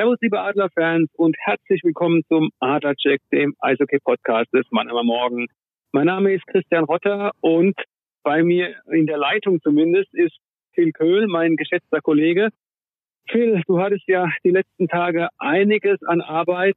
Servus, 0.00 0.16
liebe 0.22 0.40
Adlerfans 0.40 1.10
und 1.16 1.36
herzlich 1.44 1.82
willkommen 1.84 2.22
zum 2.26 2.48
Adlercheck, 2.58 3.20
dem 3.32 3.54
Eishockey-Podcast 3.60 4.50
des 4.54 4.64
Mannheimer 4.70 5.04
Morgen. 5.04 5.46
Mein 5.92 6.06
Name 6.06 6.32
ist 6.32 6.46
Christian 6.46 6.84
Rotter 6.84 7.32
und 7.42 7.74
bei 8.22 8.42
mir 8.42 8.76
in 8.90 9.04
der 9.04 9.18
Leitung 9.18 9.60
zumindest 9.60 10.08
ist 10.14 10.34
Phil 10.72 10.92
Köhl, 10.92 11.26
mein 11.26 11.54
geschätzter 11.56 12.00
Kollege. 12.00 12.48
Phil, 13.28 13.60
du 13.66 13.78
hattest 13.78 14.08
ja 14.08 14.26
die 14.42 14.52
letzten 14.52 14.88
Tage 14.88 15.28
einiges 15.36 16.02
an 16.04 16.22
Arbeit. 16.22 16.76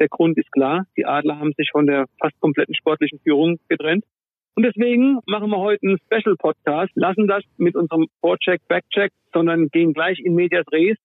Der 0.00 0.08
Grund 0.08 0.38
ist 0.38 0.50
klar, 0.50 0.86
die 0.96 1.04
Adler 1.04 1.38
haben 1.38 1.52
sich 1.58 1.68
von 1.70 1.86
der 1.86 2.06
fast 2.18 2.40
kompletten 2.40 2.74
sportlichen 2.74 3.18
Führung 3.18 3.58
getrennt. 3.68 4.06
Und 4.54 4.62
deswegen 4.62 5.18
machen 5.26 5.50
wir 5.50 5.58
heute 5.58 5.86
einen 5.86 5.98
Special 5.98 6.36
Podcast, 6.38 6.92
lassen 6.94 7.26
das 7.26 7.42
mit 7.58 7.76
unserem 7.76 8.06
Vorcheck, 8.22 8.62
Backcheck, 8.68 9.12
sondern 9.34 9.68
gehen 9.68 9.92
gleich 9.92 10.18
in 10.18 10.34
Medias 10.34 10.64
Res. 10.72 10.96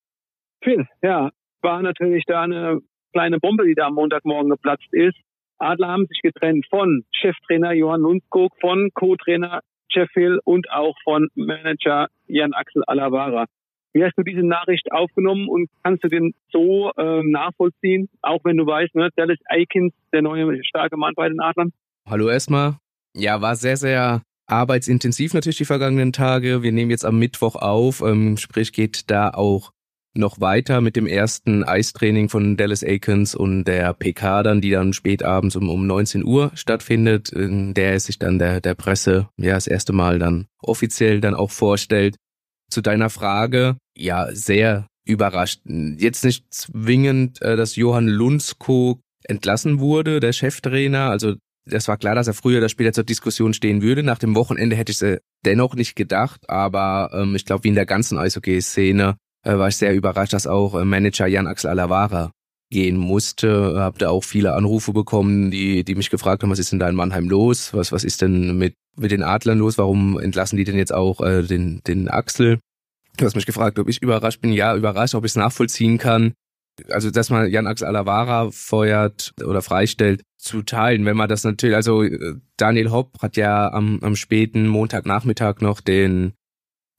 Phil, 0.61 0.85
ja, 1.01 1.31
war 1.61 1.81
natürlich 1.81 2.23
da 2.25 2.43
eine 2.43 2.79
kleine 3.13 3.39
Bombe, 3.39 3.65
die 3.65 3.75
da 3.75 3.87
am 3.87 3.95
Montagmorgen 3.95 4.49
geplatzt 4.49 4.87
ist. 4.91 5.17
Adler 5.57 5.87
haben 5.87 6.05
sich 6.07 6.21
getrennt 6.21 6.65
von 6.69 7.03
Cheftrainer 7.11 7.73
Johann 7.73 8.01
Lundskog, 8.01 8.53
von 8.61 8.91
Co-Trainer 8.93 9.61
Jeff 9.91 10.09
Hill 10.13 10.39
und 10.43 10.69
auch 10.71 10.95
von 11.03 11.27
Manager 11.35 12.07
Jan 12.27 12.53
Axel 12.53 12.83
Alavara. 12.85 13.45
Wie 13.91 14.03
hast 14.03 14.15
du 14.17 14.23
diese 14.23 14.45
Nachricht 14.45 14.91
aufgenommen 14.91 15.49
und 15.49 15.67
kannst 15.83 16.03
du 16.03 16.09
den 16.09 16.33
so 16.51 16.91
äh, 16.95 17.23
nachvollziehen, 17.23 18.07
auch 18.21 18.39
wenn 18.43 18.57
du 18.57 18.65
weißt, 18.65 18.93
ne, 18.93 19.09
Dallas 19.15 19.39
Aikens, 19.45 19.93
der 20.13 20.21
neue 20.21 20.63
starke 20.63 20.95
Mann 20.95 21.13
bei 21.15 21.27
den 21.27 21.39
Adlern? 21.39 21.71
Hallo 22.07 22.29
erstmal. 22.29 22.77
Ja, 23.15 23.41
war 23.41 23.55
sehr, 23.55 23.77
sehr 23.77 24.21
arbeitsintensiv 24.45 25.33
natürlich 25.33 25.57
die 25.57 25.65
vergangenen 25.65 26.13
Tage. 26.13 26.61
Wir 26.61 26.71
nehmen 26.71 26.91
jetzt 26.91 27.05
am 27.05 27.17
Mittwoch 27.17 27.55
auf, 27.55 28.01
ähm, 28.01 28.37
sprich 28.37 28.73
geht 28.73 29.09
da 29.09 29.31
auch 29.31 29.71
noch 30.13 30.41
weiter 30.41 30.81
mit 30.81 30.95
dem 30.95 31.07
ersten 31.07 31.63
Eistraining 31.63 32.29
von 32.29 32.57
Dallas 32.57 32.83
Aikens 32.83 33.35
und 33.35 33.65
der 33.65 33.93
PK 33.93 34.43
dann, 34.43 34.61
die 34.61 34.71
dann 34.71 34.93
spät 34.93 35.23
abends 35.23 35.55
um, 35.55 35.69
um 35.69 35.85
19 35.85 36.25
Uhr 36.25 36.51
stattfindet, 36.55 37.29
in 37.29 37.73
der 37.73 37.93
es 37.93 38.05
sich 38.05 38.19
dann 38.19 38.39
der, 38.39 38.61
der 38.61 38.75
Presse 38.75 39.29
ja 39.37 39.53
das 39.53 39.67
erste 39.67 39.93
Mal 39.93 40.19
dann 40.19 40.47
offiziell 40.61 41.21
dann 41.21 41.35
auch 41.35 41.51
vorstellt. 41.51 42.15
Zu 42.69 42.81
deiner 42.81 43.09
Frage, 43.09 43.77
ja, 43.95 44.27
sehr 44.31 44.87
überrascht. 45.05 45.61
Jetzt 45.65 46.23
nicht 46.23 46.53
zwingend, 46.53 47.41
äh, 47.41 47.55
dass 47.55 47.75
Johann 47.75 48.07
Lundskog 48.07 49.01
entlassen 49.23 49.79
wurde, 49.79 50.19
der 50.19 50.33
Cheftrainer. 50.33 51.09
Also 51.09 51.35
das 51.65 51.87
war 51.87 51.97
klar, 51.97 52.15
dass 52.15 52.27
er 52.27 52.33
früher 52.33 52.59
oder 52.59 52.69
später 52.69 52.93
zur 52.93 53.03
Diskussion 53.03 53.53
stehen 53.53 53.81
würde. 53.81 54.03
Nach 54.03 54.19
dem 54.19 54.35
Wochenende 54.35 54.75
hätte 54.75 54.91
ich 54.91 55.01
es 55.01 55.19
dennoch 55.45 55.75
nicht 55.75 55.95
gedacht, 55.95 56.49
aber 56.49 57.11
ähm, 57.13 57.35
ich 57.35 57.45
glaube, 57.45 57.63
wie 57.63 57.69
in 57.69 57.75
der 57.75 57.85
ganzen 57.85 58.17
Eishockey-Szene 58.17 59.17
äh, 59.43 59.57
war 59.57 59.67
ich 59.67 59.77
sehr 59.77 59.95
überrascht, 59.95 60.33
dass 60.33 60.47
auch 60.47 60.75
äh, 60.75 60.85
Manager 60.85 61.27
Jan-Axel 61.27 61.69
Alavara 61.69 62.31
gehen 62.71 62.97
musste. 62.97 63.75
Hab 63.77 63.97
da 63.99 64.09
auch 64.09 64.23
viele 64.23 64.53
Anrufe 64.53 64.93
bekommen, 64.93 65.51
die, 65.51 65.83
die 65.83 65.95
mich 65.95 66.09
gefragt 66.09 66.43
haben, 66.43 66.51
was 66.51 66.59
ist 66.59 66.71
denn 66.71 66.79
da 66.79 66.89
in 66.89 66.95
Mannheim 66.95 67.29
los? 67.29 67.73
Was, 67.73 67.91
was 67.91 68.03
ist 68.03 68.21
denn 68.21 68.57
mit, 68.57 68.75
mit 68.95 69.11
den 69.11 69.23
Adlern 69.23 69.57
los? 69.57 69.77
Warum 69.77 70.19
entlassen 70.19 70.57
die 70.57 70.65
denn 70.65 70.77
jetzt 70.77 70.93
auch 70.93 71.21
äh, 71.21 71.43
den, 71.43 71.81
den 71.87 72.09
Axel? 72.09 72.59
Du 73.17 73.25
hast 73.25 73.35
mich 73.35 73.45
gefragt, 73.45 73.79
ob 73.79 73.89
ich 73.89 74.01
überrascht 74.01 74.41
bin. 74.41 74.53
Ja, 74.53 74.75
überrascht, 74.75 75.15
ob 75.15 75.25
ich 75.25 75.31
es 75.31 75.35
nachvollziehen 75.35 75.97
kann. 75.97 76.33
Also, 76.89 77.11
dass 77.11 77.29
man 77.29 77.49
Jan-Axel 77.49 77.87
Alavara 77.87 78.51
feuert 78.51 79.33
oder 79.43 79.61
freistellt, 79.61 80.21
zu 80.37 80.61
teilen. 80.61 81.05
Wenn 81.05 81.17
man 81.17 81.27
das 81.27 81.43
natürlich, 81.43 81.75
also 81.75 82.03
äh, 82.03 82.35
Daniel 82.55 82.91
Hopp 82.91 83.21
hat 83.21 83.35
ja 83.35 83.71
am, 83.71 83.99
am 84.01 84.15
späten 84.15 84.67
Montagnachmittag 84.67 85.59
noch 85.59 85.81
den 85.81 86.33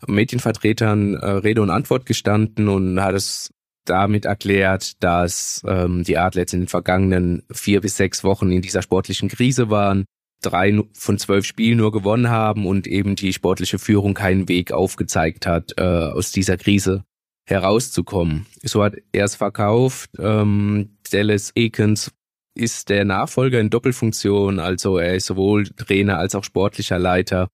Medienvertretern 0.06 1.14
äh, 1.14 1.26
Rede 1.26 1.62
und 1.62 1.70
Antwort 1.70 2.06
gestanden 2.06 2.68
und 2.68 3.00
hat 3.02 3.14
es 3.14 3.50
damit 3.84 4.24
erklärt, 4.24 5.02
dass 5.02 5.62
ähm, 5.66 6.04
die 6.04 6.18
Adlets 6.18 6.52
in 6.52 6.60
den 6.60 6.68
vergangenen 6.68 7.42
vier 7.50 7.80
bis 7.80 7.96
sechs 7.96 8.24
Wochen 8.24 8.52
in 8.52 8.62
dieser 8.62 8.82
sportlichen 8.82 9.28
Krise 9.28 9.70
waren, 9.70 10.04
drei 10.42 10.80
von 10.92 11.18
zwölf 11.18 11.44
Spielen 11.44 11.78
nur 11.78 11.92
gewonnen 11.92 12.28
haben 12.28 12.66
und 12.66 12.86
eben 12.86 13.16
die 13.16 13.32
sportliche 13.32 13.78
Führung 13.78 14.14
keinen 14.14 14.48
Weg 14.48 14.72
aufgezeigt 14.72 15.46
hat, 15.46 15.74
äh, 15.76 15.82
aus 15.82 16.32
dieser 16.32 16.56
Krise 16.56 17.04
herauszukommen. 17.46 18.46
So 18.62 18.82
hat 18.82 18.94
er 19.12 19.24
es 19.24 19.34
verkauft. 19.34 20.10
Ähm, 20.18 20.98
Dallas 21.10 21.52
Akins 21.56 22.12
ist 22.54 22.88
der 22.88 23.04
Nachfolger 23.04 23.60
in 23.60 23.70
Doppelfunktion, 23.70 24.58
also 24.58 24.98
er 24.98 25.14
ist 25.14 25.26
sowohl 25.26 25.68
Trainer 25.68 26.18
als 26.18 26.34
auch 26.34 26.44
sportlicher 26.44 26.98
Leiter 26.98 27.48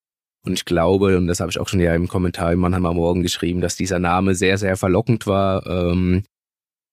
und 0.47 0.55
ich 0.55 0.65
glaube, 0.65 1.17
und 1.17 1.27
das 1.27 1.41
habe 1.41 1.51
ich 1.51 1.59
auch 1.59 1.69
schon 1.69 1.81
ja 1.81 1.95
im 1.95 2.09
Kommentar 2.09 2.53
im 2.53 2.61
Mannheimer 2.61 2.95
Morgen 2.95 3.23
geschrieben, 3.23 3.61
dass 3.61 3.77
dieser 3.77 3.99
Name 3.99 4.35
sehr, 4.35 4.59
sehr 4.59 4.77
verlockend 4.77 5.27
war. 5.27 5.67
Ähm, 5.67 6.23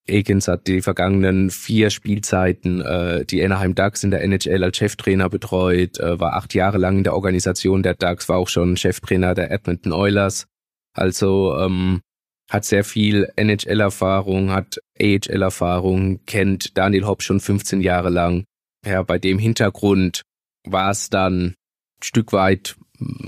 Akins 0.09 0.47
hat 0.47 0.68
die 0.68 0.81
vergangenen 0.81 1.50
vier 1.50 1.90
Spielzeiten 1.90 2.81
äh, 2.81 3.25
die 3.25 3.44
Anaheim 3.44 3.74
Ducks 3.74 4.03
in 4.03 4.12
der 4.12 4.22
NHL 4.22 4.64
als 4.64 4.78
Cheftrainer 4.78 5.30
betreut, 5.30 6.00
äh, 6.00 6.19
war 6.19 6.34
acht 6.34 6.53
Jahre 6.53 6.78
lang 6.78 6.97
in 6.97 7.03
der 7.03 7.14
Organisation 7.14 7.84
der 7.84 7.94
Ducks, 7.94 8.28
war 8.28 8.38
auch 8.38 8.50
schon 8.50 8.75
Cheftrainer 8.75 9.34
der 9.34 9.52
Edmonton 9.52 9.94
Oilers. 9.94 10.46
Also 10.94 11.58
ähm, 11.58 12.02
hat 12.50 12.66
sehr 12.66 12.84
viel 12.84 13.31
NHL-Erfahrung, 13.35 14.52
hat 14.52 14.80
AHL-Erfahrung, 15.00 16.25
kennt 16.25 16.78
Daniel 16.78 17.06
Hopp 17.06 17.24
schon 17.24 17.40
15 17.40 17.81
Jahre 17.81 18.09
lang. 18.09 18.44
Ja, 18.85 19.03
bei 19.03 19.18
dem 19.18 19.40
Hintergrund 19.40 20.24
war 20.66 20.91
es 20.91 21.09
dann 21.09 21.46
ein 21.46 21.56
Stück 22.03 22.34
weit 22.34 22.75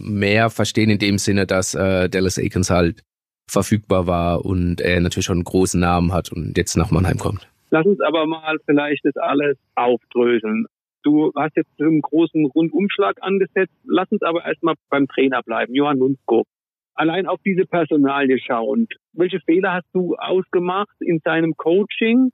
mehr 0.02 0.50
verstehen 0.50 0.90
in 0.90 1.00
dem 1.00 1.18
Sinne, 1.18 1.46
dass 1.46 1.76
äh, 1.76 2.10
Dallas 2.10 2.38
Aikens 2.38 2.70
halt 2.70 3.04
verfügbar 3.50 4.08
war 4.08 4.46
und 4.46 4.82
er 4.82 5.00
natürlich 5.02 5.26
schon 5.26 5.38
einen 5.38 5.44
großen 5.44 5.80
Namen 5.80 6.14
hat 6.14 6.32
und 6.32 6.58
jetzt 6.58 6.76
nach 6.76 6.92
Mannheim 6.92 7.18
kommt. 7.18 7.48
Lass 7.70 7.86
uns 7.86 8.00
aber 8.02 8.26
mal 8.26 8.58
vielleicht 8.66 9.06
das 9.06 9.16
alles 9.18 9.58
aufdröseln. 9.76 10.66
Du 11.04 11.32
hast 11.36 11.56
jetzt 11.56 11.70
einen 11.80 12.02
großen 12.02 12.46
Rundumschlag 12.46 13.18
angesetzt. 13.22 13.74
Lass 13.84 14.12
uns 14.12 14.24
aber 14.24 14.46
erstmal 14.46 14.76
beim 14.90 15.08
Trainer 15.08 15.44
bleiben, 15.44 15.76
Johann 15.76 16.00
Lundskog. 16.00 16.48
Allein 16.96 17.28
auf 17.28 17.40
diese 17.46 17.66
Personalie 17.66 18.40
schauend. 18.40 18.94
Welche 19.14 19.40
Fehler 19.42 19.74
hast 19.74 19.88
du 19.94 20.16
ausgemacht 20.16 20.96
in 21.02 21.20
deinem 21.24 21.56
Coaching? 21.58 22.32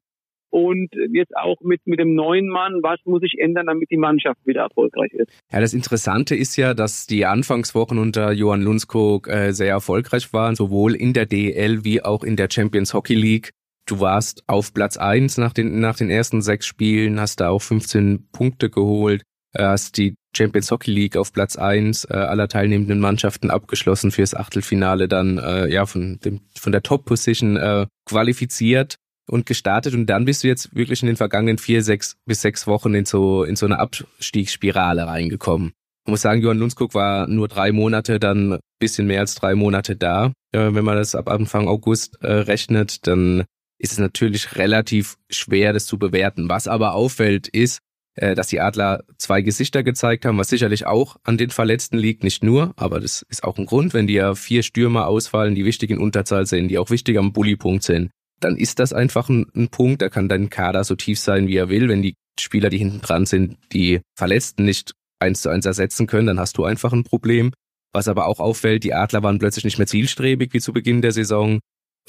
Und 0.52 0.90
jetzt 1.12 1.36
auch 1.36 1.60
mit, 1.62 1.82
mit 1.86 2.00
dem 2.00 2.14
neuen 2.14 2.48
Mann, 2.48 2.84
was 2.84 3.00
muss 3.06 3.24
ich 3.24 3.40
ändern, 3.40 3.66
damit 3.68 3.90
die 3.90 3.98
Mannschaft 3.98 4.40
wieder 4.46 4.62
erfolgreich 4.62 5.12
ist. 5.14 5.32
Ja, 5.52 5.60
das 5.60 5.74
Interessante 5.74 6.36
ist 6.36 6.58
ja, 6.58 6.74
dass 6.74 7.08
die 7.08 7.26
Anfangswochen 7.26 7.98
unter 7.98 8.32
Johann 8.32 8.62
Lundskog 8.62 9.28
äh, 9.28 9.52
sehr 9.54 9.70
erfolgreich 9.70 10.34
waren, 10.34 10.56
sowohl 10.56 10.96
in 10.96 11.14
der 11.14 11.26
DEL 11.26 11.84
wie 11.84 12.04
auch 12.04 12.24
in 12.24 12.36
der 12.36 12.50
Champions 12.52 12.94
Hockey 12.94 13.16
League. 13.16 13.52
Du 13.88 14.00
warst 14.00 14.44
auf 14.48 14.74
Platz 14.74 14.98
eins 14.98 15.38
nach 15.38 15.54
den, 15.54 15.80
nach 15.80 15.96
den 15.96 16.10
ersten 16.10 16.42
sechs 16.42 16.66
Spielen, 16.66 17.20
hast 17.20 17.40
da 17.40 17.50
auch 17.50 17.62
15 17.62 18.28
Punkte 18.32 18.70
geholt, 18.70 19.24
äh, 19.54 19.64
hast 19.64 19.98
die 19.98 20.16
Champions 20.36 20.72
Hockey 20.72 20.92
League 20.92 21.18
auf 21.18 21.34
Platz 21.34 21.58
eins 21.58 22.06
äh, 22.06 22.14
aller 22.14 22.48
teilnehmenden 22.48 23.00
Mannschaften 23.00 23.50
abgeschlossen 23.50 24.12
fürs 24.12 24.34
Achtelfinale 24.34 25.08
dann 25.08 25.38
äh, 25.38 25.68
ja 25.68 25.86
von 25.86 26.20
dem 26.24 26.42
von 26.58 26.72
der 26.72 26.84
Top 26.84 27.06
Position 27.06 27.58
äh, 27.58 27.86
qualifiziert 28.06 28.96
und 29.30 29.46
gestartet 29.46 29.94
und 29.94 30.08
dann 30.08 30.26
bist 30.26 30.44
du 30.44 30.48
jetzt 30.48 30.76
wirklich 30.76 31.02
in 31.02 31.08
den 31.08 31.18
vergangenen 31.18 31.58
vier, 31.58 31.84
sechs 31.84 32.18
bis 32.26 32.42
sechs 32.42 32.68
Wochen 32.68 32.94
in 32.94 33.06
so, 33.06 33.44
in 33.44 33.56
so 33.56 33.66
eine 33.66 33.80
Abstiegsspirale 33.80 35.08
reingekommen. 35.08 35.72
Ich 36.06 36.10
muss 36.10 36.22
sagen, 36.22 36.42
Johann 36.42 36.58
Lundskog 36.58 36.96
war 36.96 37.28
nur 37.28 37.48
drei 37.48 37.72
Monate, 37.72 38.20
dann 38.20 38.60
bisschen 38.80 39.08
mehr 39.08 39.20
als 39.22 39.36
drei 39.36 39.56
Monate 39.56 39.96
da. 39.96 40.34
Äh, 40.52 40.74
wenn 40.74 40.84
man 40.84 40.98
das 40.98 41.16
ab 41.16 41.30
Anfang 41.30 41.68
August 41.68 42.18
äh, 42.22 42.32
rechnet, 42.32 43.08
dann 43.08 43.46
ist 43.78 43.94
es 43.94 44.00
natürlich 44.00 44.58
relativ 44.58 45.18
schwer, 45.30 45.74
das 45.74 45.86
zu 45.86 45.98
bewerten. 45.98 46.50
Was 46.50 46.68
aber 46.68 46.94
auffällt, 46.94 47.48
ist, 47.48 47.80
äh, 48.16 48.36
dass 48.36 48.48
die 48.48 48.60
Adler 48.60 49.04
zwei 49.18 49.42
Gesichter 49.42 49.84
gezeigt 49.84 50.26
haben, 50.26 50.38
was 50.38 50.50
sicherlich 50.50 50.86
auch 50.86 51.16
an 51.24 51.38
den 51.38 51.50
Verletzten 51.50 51.98
liegt, 51.98 52.24
nicht 52.24 52.44
nur, 52.44 52.74
aber 52.76 53.00
das 53.00 53.24
ist 53.30 53.44
auch 53.44 53.58
ein 53.58 53.66
Grund, 53.66 53.94
wenn 53.94 54.08
die 54.08 54.16
ja 54.16 54.36
vier 54.36 54.64
Stürmer 54.64 55.08
ausfallen, 55.08 55.56
die 55.56 55.66
wichtig 55.66 55.92
in 55.92 56.00
Unterzahl 56.00 56.46
sind, 56.46 56.68
die 56.68 56.78
auch 56.78 56.90
wichtig 56.90 57.18
am 57.18 57.32
Bullypunkt 57.32 57.84
sind, 57.84 58.12
dann 58.42 58.58
ist 58.58 58.80
das 58.80 58.92
einfach 58.92 59.30
ein, 59.30 59.46
ein 59.56 59.70
Punkt. 59.70 60.02
Da 60.02 60.10
kann 60.10 60.28
dein 60.28 60.50
Kader 60.50 60.84
so 60.84 60.96
tief 60.96 61.20
sein, 61.20 61.48
wie 61.48 61.56
er 61.56 61.70
will. 61.70 61.88
Wenn 61.88 62.02
die 62.02 62.16
Spieler, 62.40 62.70
die 62.70 62.80
hinten 62.80 63.02
dran 63.02 63.26
sind, 63.26 63.58
die 63.72 64.02
Verletzten 64.18 64.66
nicht 64.66 64.94
eins 65.20 65.42
zu 65.42 65.50
eins 65.50 65.66
ersetzen 65.66 66.08
können, 66.08 66.28
dann 66.28 66.40
hast 66.40 66.58
du 66.58 66.66
einfach 66.66 66.92
ein 66.92 67.04
Problem. 67.04 67.52
Was 67.94 68.08
aber 68.08 68.28
auch 68.28 68.40
auffällt, 68.40 68.84
die 68.84 68.94
Adler 68.94 69.22
waren 69.22 69.40
plötzlich 69.40 69.66
nicht 69.66 69.78
mehr 69.78 69.88
zielstrebig 69.88 70.54
wie 70.54 70.62
zu 70.62 70.74
Beginn 70.74 71.02
der 71.02 71.12
Saison. 71.12 71.60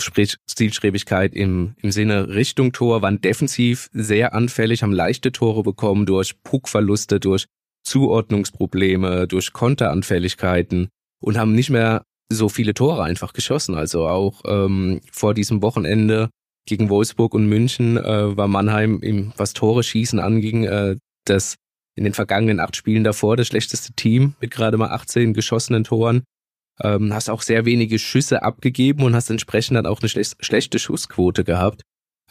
Sprich, 0.01 0.37
Zielstrebigkeit 0.47 1.35
im, 1.35 1.75
im 1.83 1.91
Sinne 1.91 2.29
Richtung 2.29 2.73
Tor, 2.73 3.03
waren 3.03 3.21
defensiv 3.21 3.89
sehr 3.93 4.33
anfällig, 4.33 4.83
haben 4.83 4.93
leichte 4.93 5.33
Tore 5.33 5.63
bekommen 5.63 6.07
durch 6.07 6.41
Puckverluste, 6.45 7.21
durch 7.21 7.47
Zuordnungsprobleme, 7.85 9.27
durch 9.27 9.53
Konteranfälligkeiten 9.53 10.89
und 11.21 11.37
haben 11.37 11.53
nicht 11.53 11.69
mehr 11.69 12.05
so 12.31 12.49
viele 12.49 12.75
Tore 12.75 13.03
einfach 13.03 13.33
geschossen. 13.33 13.75
Also 13.75 14.07
auch 14.07 14.43
ähm, 14.47 15.01
vor 15.11 15.35
diesem 15.35 15.63
Wochenende 15.63 16.31
gegen 16.67 16.89
Wolfsburg 16.89 17.35
und 17.35 17.49
München 17.49 17.97
äh, 17.97 18.37
war 18.37 18.49
Mannheim, 18.49 19.01
im, 19.03 19.33
was 19.37 19.53
Tore 19.53 19.83
schießen 19.83 20.21
anging, 20.21 20.65
äh, 20.65 20.97
das 21.25 21.57
in 21.95 22.05
den 22.05 22.15
vergangenen 22.15 22.61
acht 22.61 22.77
Spielen 22.77 23.05
davor 23.05 23.37
das 23.37 23.49
schlechteste 23.49 23.93
Team 23.93 24.35
mit 24.41 24.51
gerade 24.51 24.79
mal 24.79 24.91
18 24.91 25.35
geschossenen 25.35 25.85
Toren. 25.85 26.23
Ähm, 26.81 27.13
hast 27.13 27.29
auch 27.29 27.43
sehr 27.43 27.65
wenige 27.65 27.99
Schüsse 27.99 28.43
abgegeben 28.43 29.03
und 29.05 29.15
hast 29.15 29.31
entsprechend 29.31 29.77
dann 29.77 29.87
auch 29.87 30.01
eine 30.01 30.09
schle 30.09 30.23
schlechte 30.41 30.79
Schussquote 30.79 31.45
gehabt. 31.45 31.83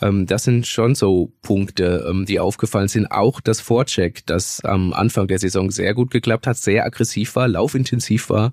Ähm, 0.02 0.26
das 0.26 0.44
sind 0.44 0.66
schon 0.66 0.96
so 0.96 1.32
Punkte, 1.42 2.08
ähm, 2.10 2.26
die 2.26 2.40
aufgefallen 2.40 2.88
sind. 2.88 3.12
Auch 3.12 3.40
das 3.40 3.62
Vorcheck, 3.62 4.26
das 4.26 4.62
am 4.62 4.94
Anfang 4.94 5.28
der 5.28 5.38
Saison 5.38 5.70
sehr 5.70 5.94
gut 5.94 6.10
geklappt 6.10 6.48
hat, 6.48 6.58
sehr 6.58 6.86
aggressiv 6.86 7.36
war, 7.36 7.48
laufintensiv 7.48 8.30
war, 8.30 8.52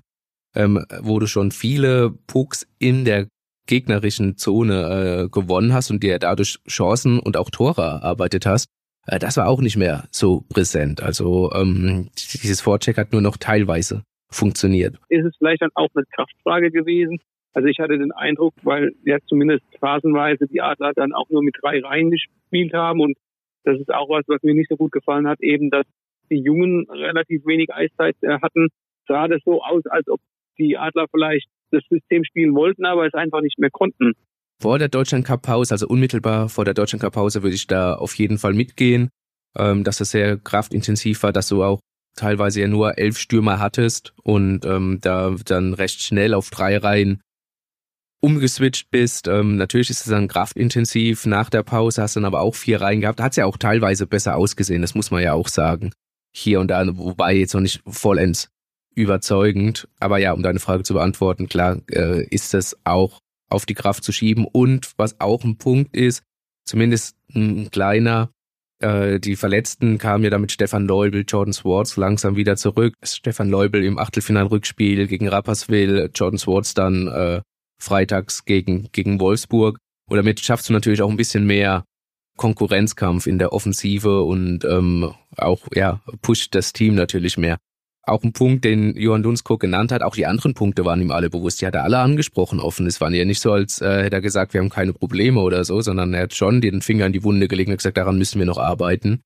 ähm, 0.55 0.85
wo 1.01 1.19
du 1.19 1.27
schon 1.27 1.51
viele 1.51 2.11
Pucks 2.27 2.67
in 2.79 3.05
der 3.05 3.27
gegnerischen 3.67 4.35
Zone 4.35 5.25
äh, 5.25 5.29
gewonnen 5.29 5.73
hast 5.73 5.91
und 5.91 6.01
dir 6.01 6.17
dadurch 6.17 6.57
Chancen 6.67 7.19
und 7.19 7.37
auch 7.37 7.49
Tore 7.51 7.81
erarbeitet 7.81 8.45
hast. 8.45 8.67
Äh, 9.05 9.19
das 9.19 9.37
war 9.37 9.47
auch 9.47 9.61
nicht 9.61 9.77
mehr 9.77 10.05
so 10.11 10.43
präsent. 10.49 11.01
Also 11.03 11.51
ähm, 11.53 12.09
dieses 12.15 12.61
Vorcheck 12.61 12.97
hat 12.97 13.11
nur 13.11 13.21
noch 13.21 13.37
teilweise 13.37 14.03
funktioniert. 14.31 14.95
Ist 15.09 15.25
es 15.25 15.35
vielleicht 15.37 15.61
dann 15.61 15.71
auch 15.75 15.89
eine 15.93 16.05
Kraftfrage 16.15 16.71
gewesen? 16.71 17.19
Also 17.53 17.67
ich 17.67 17.79
hatte 17.79 17.97
den 17.97 18.11
Eindruck, 18.11 18.53
weil 18.63 18.91
ja 19.05 19.17
zumindest 19.27 19.63
phasenweise 19.79 20.47
die 20.47 20.61
Adler 20.61 20.93
dann 20.95 21.13
auch 21.13 21.29
nur 21.29 21.43
mit 21.43 21.55
drei 21.61 21.79
Reihen 21.81 22.11
gespielt 22.11 22.73
haben 22.73 23.01
und 23.01 23.17
das 23.63 23.79
ist 23.79 23.93
auch 23.93 24.09
was, 24.09 24.23
was 24.27 24.41
mir 24.43 24.53
nicht 24.53 24.69
so 24.69 24.77
gut 24.77 24.91
gefallen 24.91 25.27
hat, 25.27 25.41
eben, 25.41 25.69
dass 25.69 25.85
die 26.29 26.39
Jungen 26.39 26.87
relativ 26.89 27.45
wenig 27.45 27.73
Eiszeit 27.73 28.15
äh, 28.21 28.39
hatten, 28.41 28.69
sah 29.07 29.27
das 29.27 29.41
so 29.43 29.61
aus, 29.61 29.85
als 29.87 30.07
ob 30.07 30.19
die 30.59 30.77
Adler 30.77 31.05
vielleicht 31.11 31.47
das 31.71 31.83
System 31.89 32.23
spielen 32.23 32.55
wollten, 32.55 32.85
aber 32.85 33.05
es 33.07 33.13
einfach 33.13 33.41
nicht 33.41 33.59
mehr 33.59 33.69
konnten. 33.71 34.13
Vor 34.61 34.77
der 34.77 34.89
Deutschland 34.89 35.25
Cup 35.25 35.43
Pause, 35.43 35.73
also 35.73 35.87
unmittelbar 35.87 36.49
vor 36.49 36.65
der 36.65 36.73
Deutschland 36.73 37.01
Cup 37.01 37.13
Pause, 37.13 37.43
würde 37.43 37.55
ich 37.55 37.67
da 37.67 37.93
auf 37.93 38.15
jeden 38.15 38.37
Fall 38.37 38.53
mitgehen, 38.53 39.09
ähm, 39.57 39.83
dass 39.83 40.01
es 40.01 40.11
sehr 40.11 40.37
kraftintensiv 40.37 41.23
war, 41.23 41.31
dass 41.31 41.47
du 41.47 41.63
auch 41.63 41.79
teilweise 42.15 42.61
ja 42.61 42.67
nur 42.67 42.97
elf 42.97 43.17
Stürmer 43.17 43.59
hattest 43.59 44.13
und 44.23 44.65
ähm, 44.65 44.99
da 45.01 45.35
dann 45.45 45.73
recht 45.73 46.03
schnell 46.03 46.33
auf 46.33 46.49
drei 46.49 46.77
Reihen 46.77 47.21
umgeswitcht 48.21 48.89
bist. 48.91 49.29
Ähm, 49.29 49.55
natürlich 49.55 49.89
ist 49.89 50.01
es 50.01 50.11
dann 50.11 50.27
kraftintensiv. 50.27 51.25
Nach 51.25 51.49
der 51.49 51.63
Pause 51.63 52.01
hast 52.01 52.17
du 52.17 52.19
dann 52.19 52.25
aber 52.25 52.41
auch 52.41 52.55
vier 52.55 52.81
Reihen 52.81 52.99
gehabt. 52.99 53.21
Hat 53.21 53.31
es 53.31 53.37
ja 53.37 53.45
auch 53.45 53.55
teilweise 53.55 54.07
besser 54.07 54.35
ausgesehen, 54.35 54.81
das 54.81 54.95
muss 54.95 55.11
man 55.11 55.23
ja 55.23 55.33
auch 55.33 55.47
sagen. 55.47 55.91
Hier 56.35 56.59
und 56.59 56.67
da, 56.67 56.85
wobei 56.97 57.35
jetzt 57.35 57.53
noch 57.53 57.61
nicht 57.61 57.81
vollends 57.87 58.49
überzeugend. 58.99 59.87
Aber 59.99 60.17
ja, 60.17 60.33
um 60.33 60.43
deine 60.43 60.59
Frage 60.59 60.83
zu 60.83 60.93
beantworten, 60.93 61.47
klar 61.47 61.81
äh, 61.91 62.23
ist 62.25 62.53
es 62.53 62.77
auch 62.83 63.19
auf 63.49 63.65
die 63.65 63.73
Kraft 63.73 64.03
zu 64.03 64.11
schieben. 64.11 64.45
Und 64.45 64.91
was 64.97 65.19
auch 65.19 65.43
ein 65.43 65.57
Punkt 65.57 65.95
ist, 65.95 66.23
zumindest 66.65 67.15
ein 67.33 67.71
kleiner, 67.71 68.29
äh, 68.79 69.19
die 69.19 69.35
Verletzten 69.35 69.97
kamen 69.97 70.23
ja 70.23 70.29
damit 70.29 70.51
Stefan 70.51 70.85
Leubel, 70.85 71.23
Jordan 71.27 71.53
Swartz 71.53 71.97
langsam 71.97 72.35
wieder 72.35 72.55
zurück. 72.55 72.93
Stefan 73.03 73.49
Leubel 73.49 73.83
im 73.83 73.97
Achtelfinal-Rückspiel 73.97 75.07
gegen 75.07 75.27
Rapperswil, 75.27 76.11
Jordan 76.13 76.37
Swartz 76.37 76.73
dann 76.73 77.07
äh, 77.07 77.41
freitags 77.81 78.45
gegen, 78.45 78.89
gegen 78.91 79.19
Wolfsburg. 79.19 79.77
Und 80.09 80.17
damit 80.17 80.39
schaffst 80.39 80.69
du 80.69 80.73
natürlich 80.73 81.01
auch 81.01 81.09
ein 81.09 81.17
bisschen 81.17 81.45
mehr 81.45 81.85
Konkurrenzkampf 82.35 83.27
in 83.27 83.37
der 83.37 83.51
Offensive 83.51 84.23
und 84.23 84.63
ähm, 84.63 85.13
auch 85.37 85.67
ja 85.75 85.99
pusht 86.21 86.55
das 86.55 86.71
Team 86.71 86.95
natürlich 86.95 87.37
mehr. 87.37 87.57
Auch 88.09 88.23
ein 88.23 88.33
Punkt, 88.33 88.65
den 88.65 88.95
Johann 88.97 89.23
Dunsko 89.23 89.57
genannt 89.57 89.91
hat, 89.91 90.01
auch 90.01 90.15
die 90.15 90.25
anderen 90.25 90.53
Punkte 90.53 90.83
waren 90.83 91.01
ihm 91.01 91.11
alle 91.11 91.29
bewusst. 91.29 91.61
Die 91.61 91.67
hat 91.67 91.75
er 91.75 91.83
alle 91.83 91.99
angesprochen 91.99 92.59
offen. 92.59 92.87
Es 92.87 92.99
war 92.99 93.11
ja 93.11 93.23
nicht 93.23 93.39
so, 93.39 93.51
als 93.51 93.81
äh, 93.81 94.03
hätte 94.03 94.17
er 94.17 94.21
gesagt, 94.21 94.53
wir 94.53 94.61
haben 94.61 94.69
keine 94.69 94.93
Probleme 94.93 95.39
oder 95.41 95.63
so, 95.63 95.81
sondern 95.81 96.13
er 96.13 96.23
hat 96.23 96.33
schon 96.33 96.59
den 96.61 96.81
Finger 96.81 97.05
in 97.05 97.13
die 97.13 97.23
Wunde 97.23 97.47
gelegt 97.47 97.69
und 97.69 97.77
gesagt, 97.77 97.97
daran 97.97 98.17
müssen 98.17 98.39
wir 98.39 98.45
noch 98.45 98.57
arbeiten. 98.57 99.21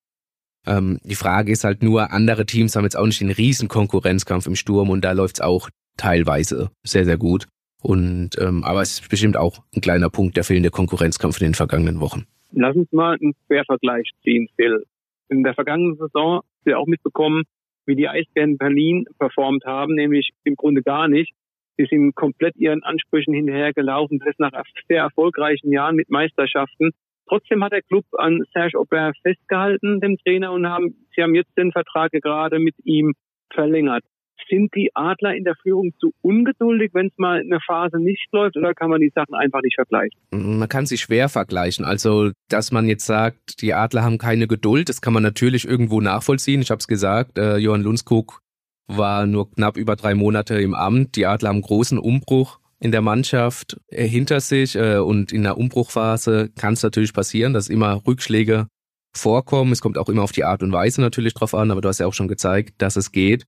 Ähm, 0.65 0.99
die 1.03 1.15
Frage 1.15 1.51
ist 1.51 1.63
halt 1.63 1.83
nur, 1.83 2.11
andere 2.11 2.45
Teams 2.45 2.75
haben 2.75 2.83
jetzt 2.83 2.97
auch 2.97 3.05
nicht 3.05 3.21
den 3.21 3.31
riesen 3.31 3.67
Konkurrenzkampf 3.67 4.47
im 4.47 4.55
Sturm 4.55 4.89
und 4.89 5.03
da 5.03 5.11
läuft's 5.13 5.41
auch 5.41 5.69
teilweise 5.97 6.69
sehr, 6.83 7.05
sehr 7.05 7.17
gut. 7.17 7.47
Und 7.81 8.39
ähm, 8.39 8.63
aber 8.63 8.81
es 8.81 8.99
ist 8.99 9.09
bestimmt 9.09 9.35
auch 9.35 9.59
ein 9.75 9.81
kleiner 9.81 10.09
Punkt 10.09 10.37
der 10.37 10.43
fehlende 10.45 10.69
Konkurrenzkampf 10.69 11.39
in 11.41 11.47
den 11.47 11.53
vergangenen 11.53 11.99
Wochen. 11.99 12.25
Lass 12.51 12.75
uns 12.75 12.91
mal 12.91 13.17
einen 13.21 13.33
Quervergleich 13.47 14.09
ziehen, 14.23 14.47
Phil. 14.55 14.85
In 15.29 15.43
der 15.43 15.53
vergangenen 15.53 15.97
Saison 15.97 16.41
wir 16.63 16.79
auch 16.79 16.87
mitbekommen, 16.87 17.43
wie 17.85 17.95
die 17.95 18.07
Eisbären 18.07 18.57
Berlin 18.57 19.05
performt 19.19 19.65
haben, 19.65 19.95
nämlich 19.95 20.31
im 20.43 20.55
Grunde 20.55 20.81
gar 20.81 21.07
nicht. 21.07 21.33
Sie 21.77 21.85
sind 21.85 22.15
komplett 22.15 22.55
ihren 22.55 22.83
Ansprüchen 22.83 23.33
hinterhergelaufen, 23.33 24.19
das 24.23 24.35
nach 24.37 24.51
sehr 24.87 25.01
erfolgreichen 25.01 25.71
Jahren 25.71 25.95
mit 25.95 26.09
Meisterschaften. 26.09 26.91
Trotzdem 27.27 27.63
hat 27.63 27.71
der 27.71 27.81
Club 27.81 28.05
an 28.17 28.43
Serge 28.53 28.77
Aubert 28.77 29.17
festgehalten, 29.21 29.99
dem 29.99 30.17
Trainer, 30.17 30.51
und 30.51 30.67
haben, 30.67 31.07
sie 31.15 31.23
haben 31.23 31.35
jetzt 31.35 31.57
den 31.57 31.71
Vertrag 31.71 32.11
gerade 32.11 32.59
mit 32.59 32.75
ihm 32.83 33.13
verlängert. 33.51 34.03
Sind 34.49 34.73
die 34.75 34.91
Adler 34.93 35.35
in 35.35 35.43
der 35.43 35.55
Führung 35.61 35.93
zu 35.99 36.13
ungeduldig, 36.21 36.91
wenn 36.93 37.07
es 37.07 37.17
mal 37.17 37.39
eine 37.39 37.59
Phase 37.65 37.99
nicht 37.99 38.27
läuft, 38.31 38.57
oder 38.57 38.73
kann 38.73 38.89
man 38.89 39.01
die 39.01 39.11
Sachen 39.13 39.35
einfach 39.35 39.61
nicht 39.61 39.75
vergleichen? 39.75 40.19
Man 40.31 40.69
kann 40.69 40.85
sie 40.85 40.97
schwer 40.97 41.29
vergleichen. 41.29 41.85
Also, 41.85 42.31
dass 42.49 42.71
man 42.71 42.87
jetzt 42.87 43.05
sagt, 43.05 43.61
die 43.61 43.73
Adler 43.73 44.03
haben 44.03 44.17
keine 44.17 44.47
Geduld, 44.47 44.89
das 44.89 45.01
kann 45.01 45.13
man 45.13 45.23
natürlich 45.23 45.67
irgendwo 45.67 46.01
nachvollziehen. 46.01 46.61
Ich 46.61 46.71
habe 46.71 46.79
es 46.79 46.87
gesagt, 46.87 47.37
äh, 47.37 47.57
Johann 47.57 47.83
Lundskog 47.83 48.39
war 48.87 49.25
nur 49.25 49.49
knapp 49.51 49.77
über 49.77 49.95
drei 49.95 50.13
Monate 50.13 50.59
im 50.59 50.73
Amt. 50.73 51.15
Die 51.15 51.25
Adler 51.25 51.49
haben 51.49 51.61
großen 51.61 51.97
Umbruch 51.97 52.59
in 52.79 52.91
der 52.91 53.01
Mannschaft 53.01 53.77
äh, 53.87 54.05
hinter 54.05 54.41
sich 54.41 54.75
äh, 54.75 54.97
und 54.97 55.31
in 55.31 55.43
der 55.43 55.57
Umbruchphase 55.57 56.49
kann 56.57 56.73
es 56.73 56.83
natürlich 56.83 57.13
passieren, 57.13 57.53
dass 57.53 57.69
immer 57.69 58.05
Rückschläge 58.05 58.67
vorkommen. 59.15 59.71
Es 59.71 59.81
kommt 59.81 59.97
auch 59.97 60.09
immer 60.09 60.23
auf 60.23 60.31
die 60.31 60.43
Art 60.43 60.63
und 60.63 60.71
Weise 60.71 60.99
natürlich 60.99 61.33
drauf 61.33 61.53
an, 61.53 61.71
aber 61.71 61.81
du 61.81 61.87
hast 61.87 61.99
ja 61.99 62.07
auch 62.07 62.13
schon 62.13 62.27
gezeigt, 62.27 62.81
dass 62.81 62.95
es 62.95 63.11
geht. 63.11 63.45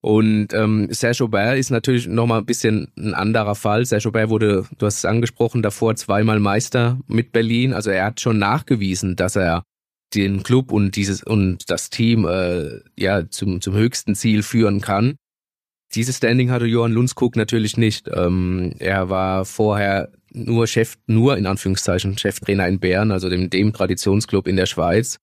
Und 0.00 0.52
ähm, 0.54 0.92
Serge 0.92 1.24
Aubert 1.24 1.58
ist 1.58 1.70
natürlich 1.70 2.06
nochmal 2.06 2.38
ein 2.38 2.46
bisschen 2.46 2.92
ein 2.96 3.14
anderer 3.14 3.56
Fall. 3.56 3.84
Serge 3.84 4.08
Aubert 4.08 4.30
wurde, 4.30 4.64
du 4.78 4.86
hast 4.86 4.98
es 4.98 5.04
angesprochen, 5.04 5.62
davor 5.62 5.96
zweimal 5.96 6.38
Meister 6.38 6.98
mit 7.08 7.32
Berlin. 7.32 7.72
Also 7.72 7.90
er 7.90 8.04
hat 8.04 8.20
schon 8.20 8.38
nachgewiesen, 8.38 9.16
dass 9.16 9.34
er 9.34 9.64
den 10.14 10.42
Club 10.42 10.72
und 10.72 10.96
dieses 10.96 11.22
und 11.22 11.68
das 11.68 11.90
Team 11.90 12.26
äh, 12.26 12.80
ja 12.96 13.28
zum, 13.28 13.60
zum 13.60 13.74
höchsten 13.74 14.14
Ziel 14.14 14.42
führen 14.42 14.80
kann. 14.80 15.16
Dieses 15.94 16.18
Standing 16.18 16.50
hatte 16.50 16.66
Johann 16.66 16.92
Lundskog 16.92 17.36
natürlich 17.36 17.76
nicht. 17.76 18.08
Ähm, 18.12 18.74
er 18.78 19.10
war 19.10 19.44
vorher 19.44 20.12
nur 20.30 20.66
Chef, 20.66 20.96
nur 21.06 21.36
in 21.36 21.46
Anführungszeichen 21.46 22.16
Cheftrainer 22.18 22.68
in 22.68 22.78
Bern, 22.78 23.10
also 23.10 23.28
dem, 23.28 23.50
dem 23.50 23.72
Traditionsclub 23.72 24.46
in 24.46 24.56
der 24.56 24.66
Schweiz, 24.66 25.18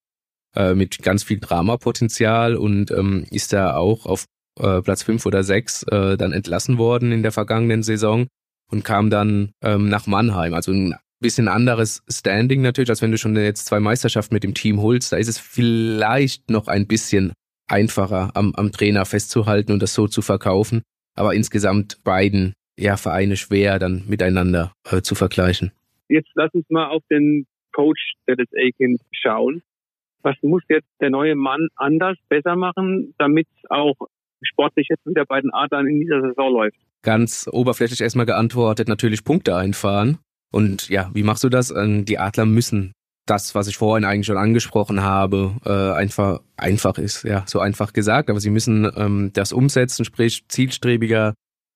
äh, 0.55 0.73
mit 0.73 1.01
ganz 1.01 1.23
viel 1.23 1.39
Dramapotenzial 1.39 2.55
und 2.55 2.91
ähm, 2.91 3.25
ist 3.29 3.53
da 3.53 3.75
auch 3.75 4.05
auf 4.05 4.25
äh, 4.59 4.81
Platz 4.81 5.03
fünf 5.03 5.25
oder 5.25 5.43
sechs 5.43 5.83
äh, 5.83 6.17
dann 6.17 6.31
entlassen 6.31 6.77
worden 6.77 7.11
in 7.11 7.23
der 7.23 7.31
vergangenen 7.31 7.83
Saison 7.83 8.27
und 8.71 8.83
kam 8.83 9.09
dann 9.09 9.51
ähm, 9.61 9.89
nach 9.89 10.07
Mannheim. 10.07 10.53
Also 10.53 10.71
ein 10.71 10.95
bisschen 11.19 11.47
anderes 11.47 12.03
Standing 12.09 12.61
natürlich, 12.61 12.89
als 12.89 13.01
wenn 13.01 13.11
du 13.11 13.17
schon 13.17 13.35
jetzt 13.35 13.65
zwei 13.65 13.79
Meisterschaften 13.79 14.33
mit 14.33 14.43
dem 14.43 14.53
Team 14.53 14.81
holst. 14.81 15.11
Da 15.11 15.17
ist 15.17 15.27
es 15.27 15.39
vielleicht 15.39 16.49
noch 16.49 16.67
ein 16.67 16.87
bisschen 16.87 17.33
einfacher 17.67 18.31
am, 18.35 18.53
am 18.55 18.71
Trainer 18.71 19.05
festzuhalten 19.05 19.71
und 19.71 19.81
das 19.81 19.93
so 19.93 20.07
zu 20.07 20.21
verkaufen. 20.21 20.83
Aber 21.15 21.33
insgesamt 21.33 22.03
beiden 22.03 22.53
ja, 22.77 22.97
Vereine 22.97 23.37
schwer 23.37 23.79
dann 23.79 24.03
miteinander 24.07 24.73
äh, 24.89 25.01
zu 25.01 25.15
vergleichen. 25.15 25.71
Jetzt 26.09 26.29
lass 26.35 26.53
uns 26.53 26.65
mal 26.69 26.89
auf 26.89 27.03
den 27.09 27.47
Coach 27.73 28.13
Dennis 28.27 28.49
Aiken 28.53 28.97
schauen. 29.11 29.61
Was 30.21 30.35
muss 30.41 30.63
jetzt 30.69 30.87
der 30.99 31.09
neue 31.09 31.35
Mann 31.35 31.67
anders, 31.75 32.17
besser 32.29 32.55
machen, 32.55 33.13
damit 33.17 33.47
auch 33.69 33.95
sportlich 34.45 34.87
jetzt 34.89 35.05
wieder 35.05 35.25
bei 35.25 35.41
den 35.41 35.53
Adlern 35.53 35.87
in 35.87 35.99
dieser 35.99 36.21
Saison 36.21 36.51
läuft? 36.53 36.77
Ganz 37.03 37.47
oberflächlich 37.51 38.01
erstmal 38.01 38.25
geantwortet, 38.25 38.87
natürlich 38.87 39.23
Punkte 39.23 39.55
einfahren. 39.55 40.17
Und 40.51 40.89
ja, 40.89 41.09
wie 41.13 41.23
machst 41.23 41.43
du 41.43 41.49
das? 41.49 41.71
Ähm, 41.71 42.05
die 42.05 42.17
Adler 42.17 42.45
müssen 42.45 42.93
das, 43.25 43.55
was 43.55 43.67
ich 43.67 43.77
vorhin 43.77 44.05
eigentlich 44.05 44.27
schon 44.27 44.37
angesprochen 44.37 45.01
habe, 45.01 45.55
äh, 45.65 45.97
einfach 45.97 46.41
einfach 46.57 46.97
ist, 46.97 47.23
ja, 47.23 47.43
so 47.47 47.59
einfach 47.59 47.91
gesagt. 47.93 48.29
Aber 48.29 48.39
sie 48.39 48.51
müssen 48.51 48.89
ähm, 48.95 49.31
das 49.33 49.51
umsetzen, 49.51 50.05
sprich 50.05 50.45
zielstrebiger 50.47 51.33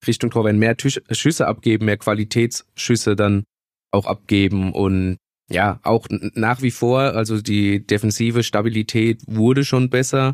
Richtung 0.08 0.30
Tor, 0.30 0.46
wenn 0.46 0.60
mehr 0.60 0.78
Tisch, 0.78 1.02
Schüsse 1.12 1.48
abgeben, 1.48 1.86
mehr 1.86 1.98
Qualitätsschüsse 1.98 3.16
dann 3.16 3.44
auch 3.92 4.06
abgeben 4.06 4.72
und 4.72 5.18
ja, 5.52 5.80
auch 5.84 6.06
nach 6.10 6.62
wie 6.62 6.72
vor, 6.72 7.00
also 7.00 7.42
die 7.42 7.86
defensive 7.86 8.44
Stabilität 8.44 9.24
wurde 9.26 9.64
schon 9.64 9.90
besser. 9.90 10.34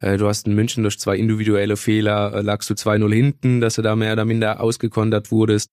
Äh, 0.00 0.16
du 0.18 0.26
hast 0.26 0.46
in 0.46 0.54
München 0.54 0.82
durch 0.82 0.98
zwei 0.98 1.16
individuelle 1.16 1.76
Fehler, 1.76 2.34
äh, 2.34 2.40
lagst 2.42 2.68
du 2.70 2.74
2-0 2.74 3.12
hinten, 3.12 3.60
dass 3.60 3.76
du 3.76 3.82
da 3.82 3.96
mehr 3.96 4.12
oder 4.12 4.24
minder 4.24 4.60
ausgekontert 4.60 5.30
wurdest. 5.30 5.70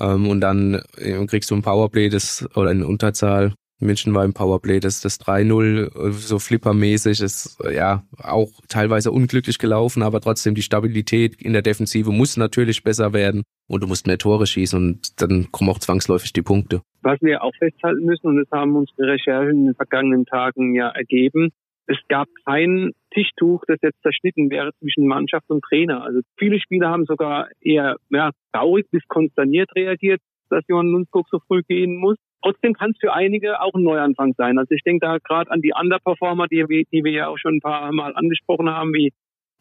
Ähm, 0.00 0.28
und 0.28 0.40
dann 0.40 0.82
äh, 0.96 1.24
kriegst 1.26 1.50
du 1.50 1.54
ein 1.54 1.62
Powerplay, 1.62 2.08
das, 2.08 2.48
oder 2.56 2.70
eine 2.70 2.86
Unterzahl. 2.86 3.54
München 3.82 4.12
war 4.14 4.26
im 4.26 4.34
Powerplay, 4.34 4.78
das, 4.78 5.00
das 5.00 5.18
3-0, 5.20 6.12
so 6.12 6.38
flippermäßig, 6.38 7.20
ist 7.20 7.58
ja 7.72 8.04
auch 8.18 8.50
teilweise 8.68 9.10
unglücklich 9.10 9.58
gelaufen, 9.58 10.02
aber 10.02 10.20
trotzdem 10.20 10.54
die 10.54 10.62
Stabilität 10.62 11.40
in 11.40 11.54
der 11.54 11.62
Defensive 11.62 12.12
muss 12.12 12.36
natürlich 12.36 12.82
besser 12.82 13.14
werden 13.14 13.42
und 13.68 13.82
du 13.82 13.86
musst 13.86 14.06
mehr 14.06 14.18
Tore 14.18 14.46
schießen 14.46 14.78
und 14.78 15.22
dann 15.22 15.50
kommen 15.50 15.70
auch 15.70 15.78
zwangsläufig 15.78 16.34
die 16.34 16.42
Punkte. 16.42 16.82
Was 17.00 17.22
wir 17.22 17.42
auch 17.42 17.54
festhalten 17.58 18.04
müssen, 18.04 18.26
und 18.26 18.36
das 18.36 18.50
haben 18.52 18.76
unsere 18.76 19.12
Recherchen 19.12 19.60
in 19.60 19.64
den 19.66 19.74
vergangenen 19.74 20.26
Tagen 20.26 20.74
ja 20.74 20.90
ergeben, 20.90 21.50
es 21.86 21.98
gab 22.08 22.28
kein 22.44 22.92
Tischtuch, 23.12 23.62
das 23.66 23.78
jetzt 23.82 24.00
zerschnitten 24.02 24.50
wäre 24.50 24.72
zwischen 24.78 25.06
Mannschaft 25.06 25.48
und 25.48 25.62
Trainer. 25.62 26.02
Also 26.04 26.20
viele 26.38 26.60
Spieler 26.60 26.90
haben 26.90 27.04
sogar 27.04 27.48
eher 27.60 27.96
ja, 28.10 28.30
traurig 28.52 28.86
bis 28.90 29.02
konsterniert 29.08 29.70
reagiert, 29.74 30.20
dass 30.50 30.64
Johann 30.68 30.92
Lundskog 30.92 31.26
so 31.30 31.38
früh 31.46 31.62
gehen 31.62 31.96
muss. 31.96 32.16
Trotzdem 32.42 32.72
kann 32.74 32.92
es 32.92 32.98
für 33.00 33.12
einige 33.12 33.60
auch 33.60 33.74
ein 33.74 33.82
Neuanfang 33.82 34.34
sein. 34.36 34.58
Also 34.58 34.74
ich 34.74 34.82
denke 34.82 35.06
da 35.06 35.18
gerade 35.18 35.50
an 35.50 35.60
die 35.60 35.72
Underperformer, 35.78 36.46
die, 36.46 36.86
die 36.92 37.04
wir 37.04 37.12
ja 37.12 37.28
auch 37.28 37.38
schon 37.38 37.56
ein 37.56 37.60
paar 37.60 37.92
Mal 37.92 38.14
angesprochen 38.14 38.70
haben, 38.70 38.94
wie 38.94 39.12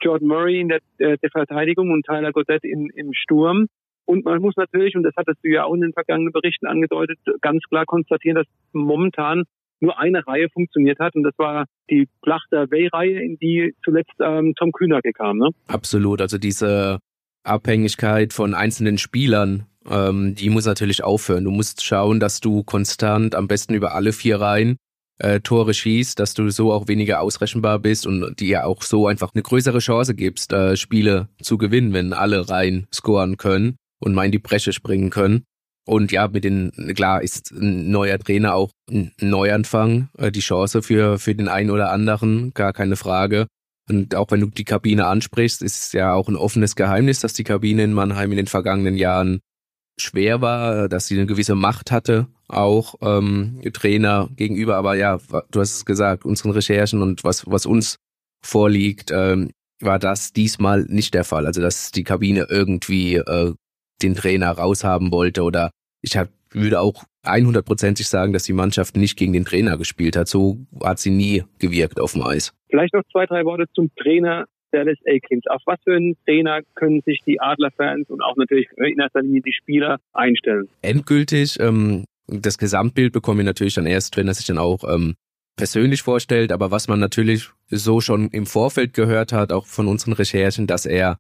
Jordan 0.02 0.28
Murray 0.28 0.62
in 0.62 0.70
der, 0.70 0.80
der, 0.98 1.18
der 1.18 1.30
Verteidigung 1.30 1.92
und 1.92 2.06
Tyler 2.06 2.32
Goddett 2.32 2.64
in, 2.64 2.90
im 2.96 3.14
Sturm. 3.14 3.68
Und 4.06 4.26
man 4.26 4.42
muss 4.42 4.56
natürlich, 4.56 4.96
und 4.96 5.04
das 5.04 5.14
hattest 5.18 5.44
du 5.44 5.50
ja 5.50 5.66
auch 5.66 5.74
in 5.76 5.82
den 5.82 5.94
vergangenen 5.94 6.32
Berichten 6.32 6.66
angedeutet, 6.66 7.20
ganz 7.42 7.64
klar 7.70 7.86
konstatieren, 7.86 8.38
dass 8.38 8.48
momentan 8.72 9.44
nur 9.82 10.00
eine 10.00 10.26
Reihe 10.26 10.50
funktioniert 10.50 11.00
hat 11.00 11.16
und 11.16 11.24
das 11.24 11.34
war 11.38 11.66
die 11.90 12.08
Plachter 12.22 12.70
Way-Reihe, 12.72 13.22
in 13.22 13.38
die 13.38 13.74
zuletzt 13.84 14.14
ähm, 14.22 14.54
Tom 14.58 14.72
Kühnacke 14.72 15.12
kam. 15.14 15.38
Ne? 15.38 15.50
Absolut, 15.68 16.22
also 16.22 16.38
diese 16.38 17.00
Abhängigkeit 17.44 18.34
von 18.34 18.54
einzelnen 18.54 18.98
Spielern, 18.98 19.66
ähm, 19.90 20.36
die 20.36 20.50
muss 20.50 20.66
natürlich 20.66 21.04
aufhören. 21.04 21.46
Du 21.46 21.52
musst 21.52 21.84
schauen, 21.84 22.20
dass 22.20 22.40
du 22.40 22.64
konstant 22.64 23.36
am 23.36 23.48
besten 23.48 23.74
über 23.74 23.94
alle 23.94 24.14
vier 24.14 24.40
Reihen 24.40 24.78
äh, 25.20 25.42
Tore 25.42 25.74
schießt, 25.74 26.20
dass 26.20 26.34
du 26.34 26.50
so 26.50 26.72
auch 26.72 26.88
weniger 26.88 27.22
ausrechenbar 27.22 27.80
bist 27.80 28.08
und 28.08 28.40
dir 28.40 28.66
auch 28.66 28.82
so 28.82 29.08
einfach 29.08 29.32
eine 29.34 29.44
größere 29.44 29.80
Chance 29.80 30.16
gibst, 30.16 30.54
äh, 30.54 30.76
Spiele 30.76 31.30
zu 31.42 31.58
gewinnen, 31.58 31.94
wenn 31.94 32.14
alle 32.14 32.50
Reihen 32.50 32.88
scoren 32.94 33.38
können 33.38 33.78
und 34.00 34.14
mal 34.14 34.26
in 34.26 34.32
die 34.32 34.40
Bresche 34.40 34.74
springen 34.74 35.10
können. 35.10 35.44
Und 35.86 36.12
ja, 36.12 36.28
mit 36.28 36.44
den, 36.44 36.72
klar 36.96 37.22
ist 37.22 37.52
ein 37.52 37.90
neuer 37.90 38.20
Trainer 38.20 38.54
auch 38.54 38.72
ein 38.90 39.12
Neuanfang, 39.20 40.10
äh, 40.18 40.32
die 40.32 40.42
Chance 40.42 40.82
für, 40.82 41.18
für 41.20 41.34
den 41.34 41.48
einen 41.48 41.72
oder 41.72 41.92
anderen, 41.92 42.54
gar 42.54 42.74
keine 42.74 42.96
Frage. 42.96 43.48
Und 43.90 44.14
auch 44.14 44.30
wenn 44.30 44.42
du 44.42 44.48
die 44.48 44.66
Kabine 44.66 45.08
ansprichst, 45.08 45.64
ist 45.64 45.94
ja 45.94 46.14
auch 46.14 46.28
ein 46.28 46.36
offenes 46.36 46.76
Geheimnis, 46.76 47.22
dass 47.22 47.34
die 47.34 47.44
Kabine 47.44 47.84
in 47.84 47.94
Mannheim 47.94 48.32
in 48.32 48.38
den 48.38 48.48
vergangenen 48.48 48.96
Jahren 48.96 49.40
schwer 49.98 50.42
war, 50.42 50.88
dass 50.88 51.08
sie 51.08 51.16
eine 51.16 51.26
gewisse 51.26 51.56
Macht 51.56 51.92
hatte, 51.92 52.28
auch 52.48 52.96
ähm, 53.02 53.60
Trainer 53.74 54.30
gegenüber. 54.36 54.76
Aber 54.76 54.96
ja, 54.96 55.20
du 55.52 55.60
hast 55.60 55.76
es 55.76 55.86
gesagt, 55.86 56.24
unseren 56.24 56.52
Recherchen 56.52 57.02
und 57.02 57.24
was, 57.24 57.50
was 57.50 57.66
uns 57.66 57.98
vorliegt, 58.46 59.12
ähm, 59.12 59.52
war 59.82 60.00
das 60.00 60.34
diesmal 60.34 60.84
nicht 60.84 61.14
der 61.14 61.24
Fall. 61.24 61.46
Also 61.46 61.62
dass 61.62 61.92
die 61.92 62.04
Kabine 62.04 62.48
irgendwie 62.50 63.16
äh, 63.16 63.54
den 64.02 64.16
Trainer 64.16 64.52
raushaben 64.52 65.12
wollte 65.12 65.44
oder 65.44 65.72
ich 66.02 66.18
hab, 66.18 66.30
würde 66.52 66.80
auch 66.80 67.04
100%ig 67.26 68.08
sagen, 68.08 68.34
dass 68.34 68.44
die 68.44 68.54
Mannschaft 68.54 68.96
nicht 68.96 69.18
gegen 69.18 69.34
den 69.34 69.46
Trainer 69.46 69.78
gespielt 69.78 70.16
hat. 70.16 70.28
So 70.28 70.58
hat 70.82 71.00
sie 71.00 71.12
nie 71.12 71.44
gewirkt 71.60 72.00
auf 72.00 72.14
dem 72.14 72.24
Eis. 72.24 72.54
Vielleicht 72.70 72.94
noch 72.94 73.04
zwei, 73.12 73.26
drei 73.26 73.44
Worte 73.46 73.66
zum 73.74 73.92
Trainer 73.96 74.46
Dallas 74.72 74.98
Aikens. 75.06 75.46
Auf 75.48 75.62
was 75.66 75.80
für 75.84 75.96
einen 75.96 76.16
Trainer 76.26 76.62
können 76.76 77.02
sich 77.06 77.22
die 77.26 77.40
Adlerfans 77.40 78.10
und 78.10 78.22
auch 78.22 78.36
natürlich 78.38 78.68
in 78.78 79.00
erster 79.00 79.22
Linie 79.22 79.42
die 79.42 79.54
Spieler 79.54 80.00
einstellen? 80.14 80.70
Endgültig, 80.82 81.60
ähm, 81.60 82.06
das 82.28 82.58
Gesamtbild 82.58 83.14
bekommen 83.14 83.40
wir 83.40 83.46
natürlich 83.46 83.74
dann 83.74 83.86
erst, 83.86 84.18
wenn 84.18 84.28
er 84.28 84.34
sich 84.34 84.46
dann 84.46 84.58
auch 84.58 84.84
ähm, 84.84 85.16
persönlich 85.56 86.04
vorstellt. 86.04 86.52
Aber 86.52 86.72
was 86.72 86.88
man 86.88 87.00
natürlich 87.00 87.50
so 87.68 88.02
schon 88.02 88.30
im 88.30 88.46
Vorfeld 88.46 88.94
gehört 88.94 89.34
hat, 89.34 89.52
auch 89.52 89.66
von 89.66 89.88
unseren 89.88 90.14
Recherchen, 90.14 90.68
dass 90.68 90.86
er 90.86 91.18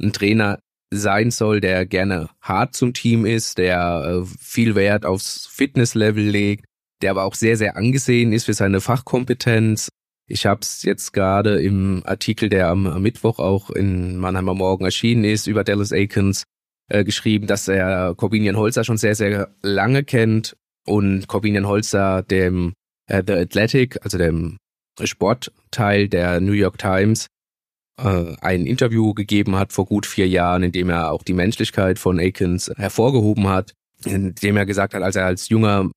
ein 0.00 0.12
Trainer 0.12 0.58
sein 0.92 1.30
soll, 1.30 1.60
der 1.60 1.86
gerne 1.86 2.28
hart 2.40 2.76
zum 2.76 2.92
Team 2.92 3.24
ist, 3.24 3.58
der 3.58 4.22
äh, 4.22 4.26
viel 4.38 4.74
Wert 4.74 5.04
aufs 5.06 5.46
Fitnesslevel 5.46 6.22
legt, 6.22 6.64
der 7.02 7.10
aber 7.10 7.24
auch 7.24 7.34
sehr, 7.34 7.56
sehr 7.56 7.76
angesehen 7.76 8.32
ist 8.32 8.44
für 8.44 8.54
seine 8.54 8.80
Fachkompetenz. 8.80 9.88
Ich 10.28 10.46
habe 10.46 10.60
es 10.62 10.82
jetzt 10.82 11.12
gerade 11.12 11.60
im 11.60 12.02
Artikel, 12.04 12.48
der 12.48 12.68
am, 12.68 13.02
Mittwoch 13.02 13.38
auch 13.38 13.70
in 13.70 14.18
Mannheimer 14.18 14.54
Morgen 14.54 14.84
erschienen 14.84 15.24
ist, 15.24 15.46
über 15.46 15.64
Dallas 15.64 15.92
Aikens 15.92 16.44
äh, 16.88 17.04
geschrieben, 17.04 17.46
dass 17.46 17.68
er 17.68 18.14
Corbinian 18.14 18.56
Holzer 18.56 18.84
schon 18.84 18.98
sehr, 18.98 19.14
sehr 19.14 19.54
lange 19.62 20.04
kennt 20.04 20.56
und 20.86 21.26
Corbinian 21.26 21.66
Holzer 21.66 22.22
dem 22.22 22.74
äh, 23.08 23.22
The 23.26 23.34
Athletic, 23.34 23.98
also 24.02 24.18
dem 24.18 24.58
Sportteil 25.02 26.08
der 26.08 26.40
New 26.40 26.52
York 26.52 26.78
Times, 26.78 27.26
äh, 28.02 28.34
ein 28.40 28.66
Interview 28.66 29.14
gegeben 29.14 29.56
hat 29.56 29.72
vor 29.72 29.86
gut 29.86 30.06
vier 30.06 30.28
Jahren, 30.28 30.62
in 30.62 30.72
dem 30.72 30.90
er 30.90 31.12
auch 31.12 31.22
die 31.22 31.34
Menschlichkeit 31.34 31.98
von 31.98 32.18
Akins 32.18 32.70
hervorgehoben 32.76 33.48
hat, 33.48 33.72
in 34.04 34.34
dem 34.34 34.56
er 34.56 34.66
gesagt 34.66 34.94
hat, 34.94 35.02
als 35.02 35.16
er 35.16 35.26
als 35.26 35.48
junger 35.48 35.90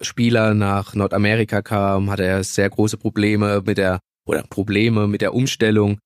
Spieler 0.00 0.54
nach 0.54 0.94
Nordamerika 0.94 1.62
kam, 1.62 2.10
hatte 2.10 2.24
er 2.24 2.42
sehr 2.42 2.68
große 2.68 2.96
Probleme 2.96 3.62
mit 3.64 3.78
der 3.78 4.00
oder 4.26 4.42
Probleme 4.42 5.06
mit 5.06 5.20
der 5.20 5.34
Umstellung 5.34 5.98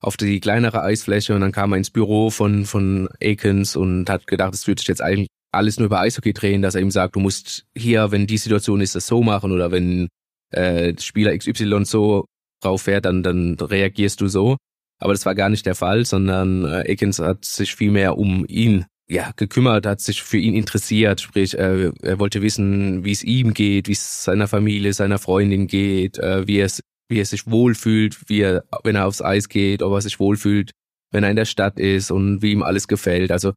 auf 0.00 0.16
die 0.16 0.40
kleinere 0.40 0.82
Eisfläche 0.82 1.34
und 1.34 1.40
dann 1.40 1.52
kam 1.52 1.72
er 1.72 1.78
ins 1.78 1.90
Büro 1.90 2.30
von 2.30 2.64
von 2.64 3.08
Akins 3.22 3.76
und 3.76 4.08
hat 4.10 4.26
gedacht, 4.26 4.54
es 4.54 4.66
würde 4.66 4.80
sich 4.80 4.88
jetzt 4.88 5.02
eigentlich 5.02 5.28
alles 5.52 5.78
nur 5.78 5.86
über 5.86 6.00
Eishockey 6.00 6.32
drehen, 6.32 6.62
dass 6.62 6.74
er 6.74 6.80
ihm 6.80 6.90
sagt, 6.90 7.16
du 7.16 7.20
musst 7.20 7.64
hier, 7.76 8.10
wenn 8.10 8.26
die 8.26 8.38
Situation 8.38 8.80
ist, 8.80 8.94
das 8.94 9.06
so 9.06 9.22
machen 9.22 9.52
oder 9.52 9.70
wenn 9.70 10.08
äh, 10.50 10.94
Spieler 10.98 11.36
XY 11.36 11.84
so 11.84 12.24
drauf 12.62 12.82
fährt, 12.82 13.04
dann 13.04 13.22
dann 13.22 13.56
reagierst 13.58 14.20
du 14.20 14.28
so. 14.28 14.56
Aber 15.02 15.12
das 15.12 15.26
war 15.26 15.34
gar 15.34 15.48
nicht 15.48 15.66
der 15.66 15.74
Fall, 15.74 16.04
sondern 16.04 16.64
äh, 16.64 16.92
Akins 16.92 17.18
hat 17.18 17.44
sich 17.44 17.74
vielmehr 17.74 18.16
um 18.18 18.44
ihn 18.46 18.86
ja, 19.10 19.32
gekümmert, 19.36 19.84
hat 19.84 20.00
sich 20.00 20.22
für 20.22 20.38
ihn 20.38 20.54
interessiert, 20.54 21.20
sprich, 21.20 21.58
äh, 21.58 21.90
er 22.02 22.18
wollte 22.20 22.40
wissen, 22.40 23.04
wie 23.04 23.10
es 23.10 23.24
ihm 23.24 23.52
geht, 23.52 23.88
wie 23.88 23.92
es 23.92 24.22
seiner 24.22 24.46
Familie, 24.46 24.92
seiner 24.92 25.18
Freundin 25.18 25.66
geht, 25.66 26.18
äh, 26.18 26.46
wie, 26.46 26.60
es, 26.60 26.80
wie 27.08 27.18
er 27.18 27.26
sich 27.26 27.50
wohlfühlt, 27.50 28.28
wie 28.28 28.42
er, 28.42 28.64
wenn 28.84 28.94
er 28.94 29.06
aufs 29.06 29.20
Eis 29.20 29.48
geht, 29.48 29.82
ob 29.82 29.92
er 29.92 30.00
sich 30.00 30.20
wohlfühlt, 30.20 30.70
wenn 31.10 31.24
er 31.24 31.30
in 31.30 31.36
der 31.36 31.46
Stadt 31.46 31.80
ist 31.80 32.12
und 32.12 32.40
wie 32.40 32.52
ihm 32.52 32.62
alles 32.62 32.86
gefällt. 32.86 33.32
Also 33.32 33.54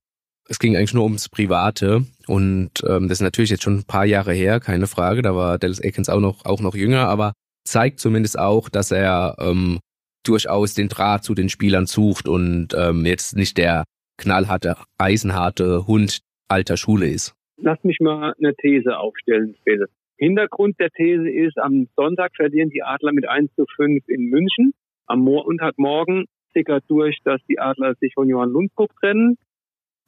es 0.50 0.58
ging 0.58 0.76
eigentlich 0.76 0.96
nur 0.96 1.04
ums 1.04 1.30
Private 1.30 2.06
und 2.26 2.72
ähm, 2.88 3.08
das 3.08 3.20
ist 3.20 3.24
natürlich 3.24 3.52
jetzt 3.52 3.64
schon 3.64 3.78
ein 3.78 3.86
paar 3.86 4.06
Jahre 4.06 4.34
her, 4.34 4.60
keine 4.60 4.88
Frage. 4.88 5.22
Da 5.22 5.36
war 5.36 5.60
Dallas 5.60 5.82
Akins 5.82 6.10
auch 6.10 6.20
noch 6.20 6.44
auch 6.44 6.60
noch 6.60 6.76
jünger, 6.76 7.08
aber 7.08 7.34
zeigt 7.66 8.00
zumindest 8.00 8.38
auch, 8.38 8.68
dass 8.68 8.92
er 8.92 9.36
ähm, 9.40 9.80
durchaus 10.28 10.74
den 10.74 10.90
Draht 10.90 11.24
zu 11.24 11.34
den 11.34 11.50
Spielern 11.50 11.86
sucht 11.86 12.28
und 12.28 12.70
ähm, 12.78 13.06
jetzt 13.06 13.36
nicht 13.36 13.58
der 13.58 13.84
knallharte, 14.18 14.76
eisenharte 14.98 15.88
Hund 15.88 16.20
alter 16.48 16.78
Schule 16.78 17.08
ist. 17.08 17.34
Lass 17.58 17.84
mich 17.84 18.00
mal 18.00 18.34
eine 18.38 18.54
These 18.56 18.98
aufstellen, 18.98 19.56
Phil. 19.64 19.88
Hintergrund 20.18 20.80
der 20.80 20.90
These 20.92 21.30
ist, 21.30 21.58
am 21.58 21.88
Sonntag 21.96 22.36
verlieren 22.36 22.70
die 22.70 22.84
Adler 22.84 23.12
mit 23.12 23.28
1 23.28 23.54
zu 23.56 23.66
5 23.76 24.08
in 24.08 24.30
München. 24.30 24.74
Am 25.08 25.20
Montagmorgen 25.20 26.26
sickert 26.54 26.84
durch, 26.88 27.20
dass 27.24 27.42
die 27.50 27.60
Adler 27.60 27.96
sich 27.96 28.14
von 28.14 28.30
Johann 28.30 28.52
Lundskog 28.52 28.96
trennen. 29.00 29.38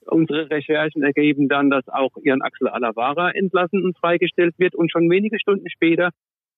Unsere 0.05 0.50
Recherchen 0.50 1.03
ergeben 1.03 1.50
dann, 1.50 1.69
dass 1.69 1.88
auch 1.89 2.12
Jan 2.24 2.41
Axel 2.41 2.69
Alavara 2.69 3.31
entlassen 3.31 3.83
und 3.83 3.97
freigestellt 3.97 4.55
wird. 4.57 4.74
Und 4.74 4.91
schon 4.91 5.09
wenige 5.09 5.39
Stunden 5.39 5.69
später 5.69 6.12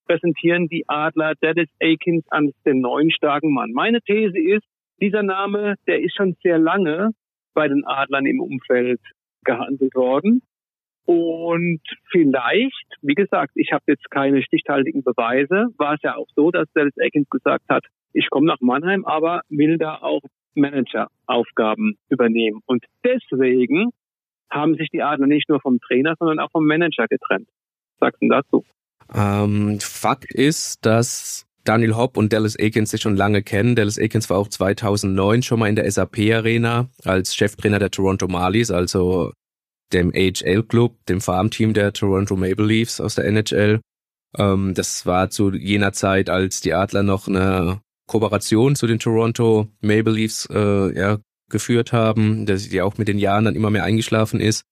präsentieren 0.09 0.67
die 0.67 0.85
Adler 0.87 1.35
Dennis 1.35 1.69
Akins 1.81 2.25
als 2.29 2.51
den 2.65 2.81
neuen 2.81 3.11
starken 3.11 3.53
Mann. 3.53 3.71
Meine 3.73 4.01
These 4.01 4.37
ist, 4.37 4.65
dieser 4.99 5.23
Name, 5.23 5.75
der 5.87 6.01
ist 6.01 6.15
schon 6.15 6.35
sehr 6.41 6.57
lange 6.57 7.11
bei 7.53 7.67
den 7.67 7.85
Adlern 7.85 8.25
im 8.25 8.41
Umfeld 8.41 8.99
gehandelt 9.45 9.93
worden. 9.95 10.41
Und 11.05 11.81
vielleicht, 12.11 12.85
wie 13.01 13.13
gesagt, 13.13 13.51
ich 13.55 13.71
habe 13.71 13.83
jetzt 13.87 14.09
keine 14.09 14.43
stichhaltigen 14.43 15.03
Beweise, 15.03 15.67
war 15.77 15.93
es 15.93 16.01
ja 16.01 16.15
auch 16.15 16.27
so, 16.35 16.51
dass 16.51 16.67
Dennis 16.75 16.97
Akins 16.99 17.29
gesagt 17.29 17.65
hat, 17.69 17.85
ich 18.13 18.29
komme 18.29 18.47
nach 18.47 18.59
Mannheim, 18.61 19.05
aber 19.05 19.41
will 19.49 19.77
da 19.77 19.95
auch 20.01 20.21
Manageraufgaben 20.55 21.97
übernehmen. 22.09 22.61
Und 22.65 22.83
deswegen 23.03 23.91
haben 24.51 24.75
sich 24.75 24.89
die 24.89 25.03
Adler 25.03 25.27
nicht 25.27 25.49
nur 25.49 25.61
vom 25.61 25.79
Trainer, 25.79 26.15
sondern 26.17 26.39
auch 26.39 26.51
vom 26.51 26.65
Manager 26.65 27.07
getrennt. 27.07 27.47
Was 27.99 28.09
sagst 28.11 28.21
du 28.21 28.29
dazu? 28.29 28.65
Ähm, 29.13 29.79
Fakt 29.79 30.33
ist, 30.33 30.85
dass 30.85 31.45
Daniel 31.63 31.95
Hopp 31.95 32.17
und 32.17 32.33
Dallas 32.33 32.57
Aikens 32.57 32.91
sich 32.91 33.01
schon 33.01 33.15
lange 33.15 33.43
kennen. 33.43 33.75
Dallas 33.75 33.99
Aikens 33.99 34.29
war 34.29 34.37
auch 34.37 34.47
2009 34.47 35.43
schon 35.43 35.59
mal 35.59 35.67
in 35.69 35.75
der 35.75 35.89
SAP-Arena 35.89 36.89
als 37.03 37.35
Cheftrainer 37.35 37.79
der 37.79 37.91
Toronto 37.91 38.27
Marlies, 38.27 38.71
also 38.71 39.31
dem 39.93 40.11
AHL-Club, 40.13 41.05
dem 41.07 41.21
Farmteam 41.21 41.73
der 41.73 41.93
Toronto 41.93 42.35
Maple 42.35 42.65
Leafs 42.65 43.01
aus 43.01 43.15
der 43.15 43.25
NHL. 43.25 43.81
Ähm, 44.37 44.73
das 44.73 45.05
war 45.05 45.29
zu 45.29 45.51
jener 45.53 45.93
Zeit, 45.93 46.29
als 46.29 46.61
die 46.61 46.73
Adler 46.73 47.03
noch 47.03 47.27
eine 47.27 47.81
Kooperation 48.07 48.75
zu 48.75 48.87
den 48.87 48.99
Toronto 48.99 49.67
Maple 49.81 50.13
Leafs 50.13 50.47
äh, 50.51 50.97
ja, 50.97 51.17
geführt 51.49 51.93
haben, 51.93 52.45
dass 52.45 52.69
die 52.69 52.81
auch 52.81 52.97
mit 52.97 53.07
den 53.07 53.19
Jahren 53.19 53.45
dann 53.45 53.55
immer 53.55 53.69
mehr 53.69 53.83
eingeschlafen 53.83 54.39
ist. 54.39 54.63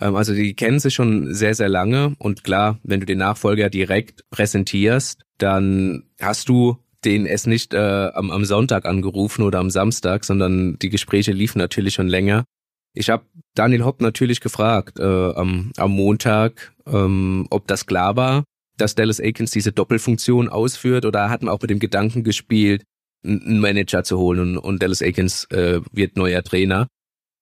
Ähm, 0.00 0.16
also 0.16 0.34
die 0.34 0.54
kennen 0.54 0.80
sich 0.80 0.94
schon 0.94 1.34
sehr, 1.34 1.54
sehr 1.54 1.68
lange 1.68 2.14
und 2.18 2.44
klar, 2.44 2.78
wenn 2.82 3.00
du 3.00 3.06
den 3.06 3.18
Nachfolger 3.18 3.70
direkt 3.70 4.22
präsentierst, 4.30 5.22
dann 5.38 6.04
hast 6.20 6.48
du 6.48 6.78
den 7.04 7.26
es 7.26 7.46
nicht 7.46 7.74
äh, 7.74 8.10
am, 8.14 8.30
am 8.30 8.44
Sonntag 8.44 8.84
angerufen 8.84 9.42
oder 9.42 9.60
am 9.60 9.70
Samstag, 9.70 10.24
sondern 10.24 10.78
die 10.80 10.88
Gespräche 10.88 11.32
liefen 11.32 11.58
natürlich 11.58 11.94
schon 11.94 12.08
länger. 12.08 12.44
Ich 12.94 13.10
habe 13.10 13.24
Daniel 13.54 13.84
Hopp 13.84 14.00
natürlich 14.00 14.40
gefragt 14.40 14.98
äh, 14.98 15.02
am, 15.04 15.70
am 15.76 15.90
Montag, 15.92 16.72
ähm, 16.86 17.46
ob 17.50 17.66
das 17.68 17.86
klar 17.86 18.16
war, 18.16 18.44
dass 18.76 18.94
Dallas 18.94 19.20
Aikens 19.20 19.52
diese 19.52 19.72
Doppelfunktion 19.72 20.48
ausführt 20.48 21.04
oder 21.04 21.30
hat 21.30 21.42
man 21.42 21.54
auch 21.54 21.60
mit 21.60 21.70
dem 21.70 21.78
Gedanken 21.78 22.24
gespielt, 22.24 22.82
einen 23.24 23.60
Manager 23.60 24.04
zu 24.04 24.18
holen 24.18 24.40
und, 24.40 24.58
und 24.58 24.82
Dallas 24.82 25.02
Aikens 25.02 25.44
äh, 25.46 25.80
wird 25.92 26.16
neuer 26.16 26.42
Trainer. 26.42 26.88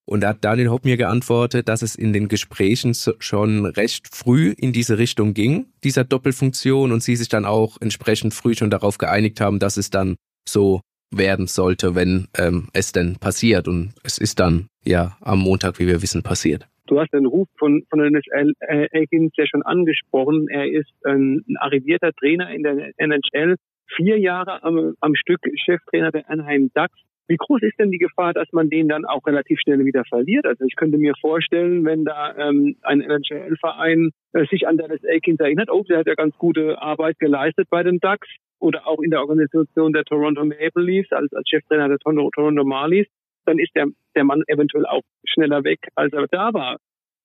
Und 0.07 0.21
da 0.21 0.29
hat 0.29 0.45
Daniel 0.45 0.71
Hopp 0.71 0.85
mir 0.85 0.97
geantwortet, 0.97 1.69
dass 1.69 1.83
es 1.83 1.97
in 1.97 2.13
den 2.13 2.29
Gesprächen 2.29 2.95
schon 2.95 3.67
recht 3.67 4.15
früh 4.15 4.55
in 4.57 4.73
diese 4.73 4.99
Richtung 4.99 5.35
ging, 5.35 5.67
dieser 5.83 6.05
Doppelfunktion, 6.05 6.93
und 6.93 7.03
sie 7.03 7.17
sich 7.17 7.29
dann 7.29 7.45
auch 7.45 7.77
entsprechend 7.81 8.33
früh 8.33 8.55
schon 8.55 8.71
darauf 8.71 8.99
geeinigt 8.99 9.41
haben, 9.41 9.59
dass 9.59 9.77
es 9.77 9.91
dann 9.91 10.17
so 10.49 10.81
werden 11.11 11.49
sollte, 11.49 11.95
wenn 11.95 12.29
ähm, 12.39 12.69
es 12.73 12.93
denn 12.93 13.17
passiert. 13.17 13.67
Und 13.67 13.95
es 14.05 14.19
ist 14.19 14.39
dann 14.39 14.69
ja 14.85 15.17
am 15.21 15.41
Montag, 15.41 15.79
wie 15.81 15.87
wir 15.89 16.03
wissen, 16.03 16.23
passiert. 16.23 16.69
Du 16.87 17.01
hast 17.01 17.13
den 17.13 17.27
Ruf 17.27 17.49
von, 17.59 17.83
von 17.91 18.01
NHL 18.01 18.53
äh, 18.61 18.87
Aikens 18.93 19.33
ja 19.37 19.47
schon 19.47 19.63
angesprochen. 19.63 20.47
Er 20.49 20.71
ist 20.71 20.93
ein, 21.05 21.45
arrivierter 21.59 22.13
Trainer 22.13 22.51
in 22.51 22.63
der 22.63 22.93
NHL, 22.97 23.57
vier 23.97 24.19
Jahre 24.19 24.63
am, 24.63 24.95
am 25.01 25.15
Stück 25.17 25.41
Cheftrainer 25.65 26.13
der 26.13 26.31
Anaheim 26.31 26.71
Ducks 26.75 27.01
wie 27.29 27.37
groß 27.37 27.63
ist 27.63 27.79
denn 27.79 27.91
die 27.91 27.99
Gefahr, 27.99 28.33
dass 28.33 28.49
man 28.53 28.71
den 28.71 28.89
dann 28.89 29.05
auch 29.05 29.27
relativ 29.27 29.59
schnell 29.61 29.85
wieder 29.85 30.05
verliert? 30.05 30.47
Also 30.47 30.65
ich 30.65 30.77
könnte 30.77 30.99
mir 30.99 31.15
vorstellen, 31.21 31.85
wenn 31.85 32.05
da 32.05 32.35
ähm, 32.37 32.77
ein 32.83 33.01
NHL-Verein 33.01 34.11
äh, 34.33 34.47
sich 34.47 34.67
an 34.69 34.77
Dallas 34.77 35.05
Aikens 35.05 35.41
erinnert, 35.41 35.71
oh, 35.71 35.83
der 35.89 35.99
hat 35.99 36.07
ja 36.07 36.15
ganz 36.15 36.37
gute 36.39 36.81
Arbeit 36.81 37.19
geleistet 37.19 37.67
bei 37.71 37.83
den 37.83 37.99
Ducks 37.99 38.29
oder 38.61 38.87
auch 38.87 39.01
in 39.01 39.11
der 39.11 39.21
Organisation 39.21 39.93
der 39.93 40.05
Toronto 40.05 40.45
Maple 40.45 40.83
Leafs 40.83 41.11
als, 41.13 41.33
als 41.33 41.49
Cheftrainer 41.49 41.89
der 41.89 41.99
Toronto, 41.99 42.31
Toronto 42.35 42.65
Marlies, 42.65 43.07
dann 43.45 43.59
ist 43.59 43.71
der, 43.75 43.87
der 44.15 44.25
Mann 44.25 44.43
eventuell 44.47 44.87
auch 44.87 45.03
schneller 45.25 45.65
weg, 45.65 45.81
als 45.95 46.13
er 46.13 46.27
da 46.31 46.53
war. 46.55 46.77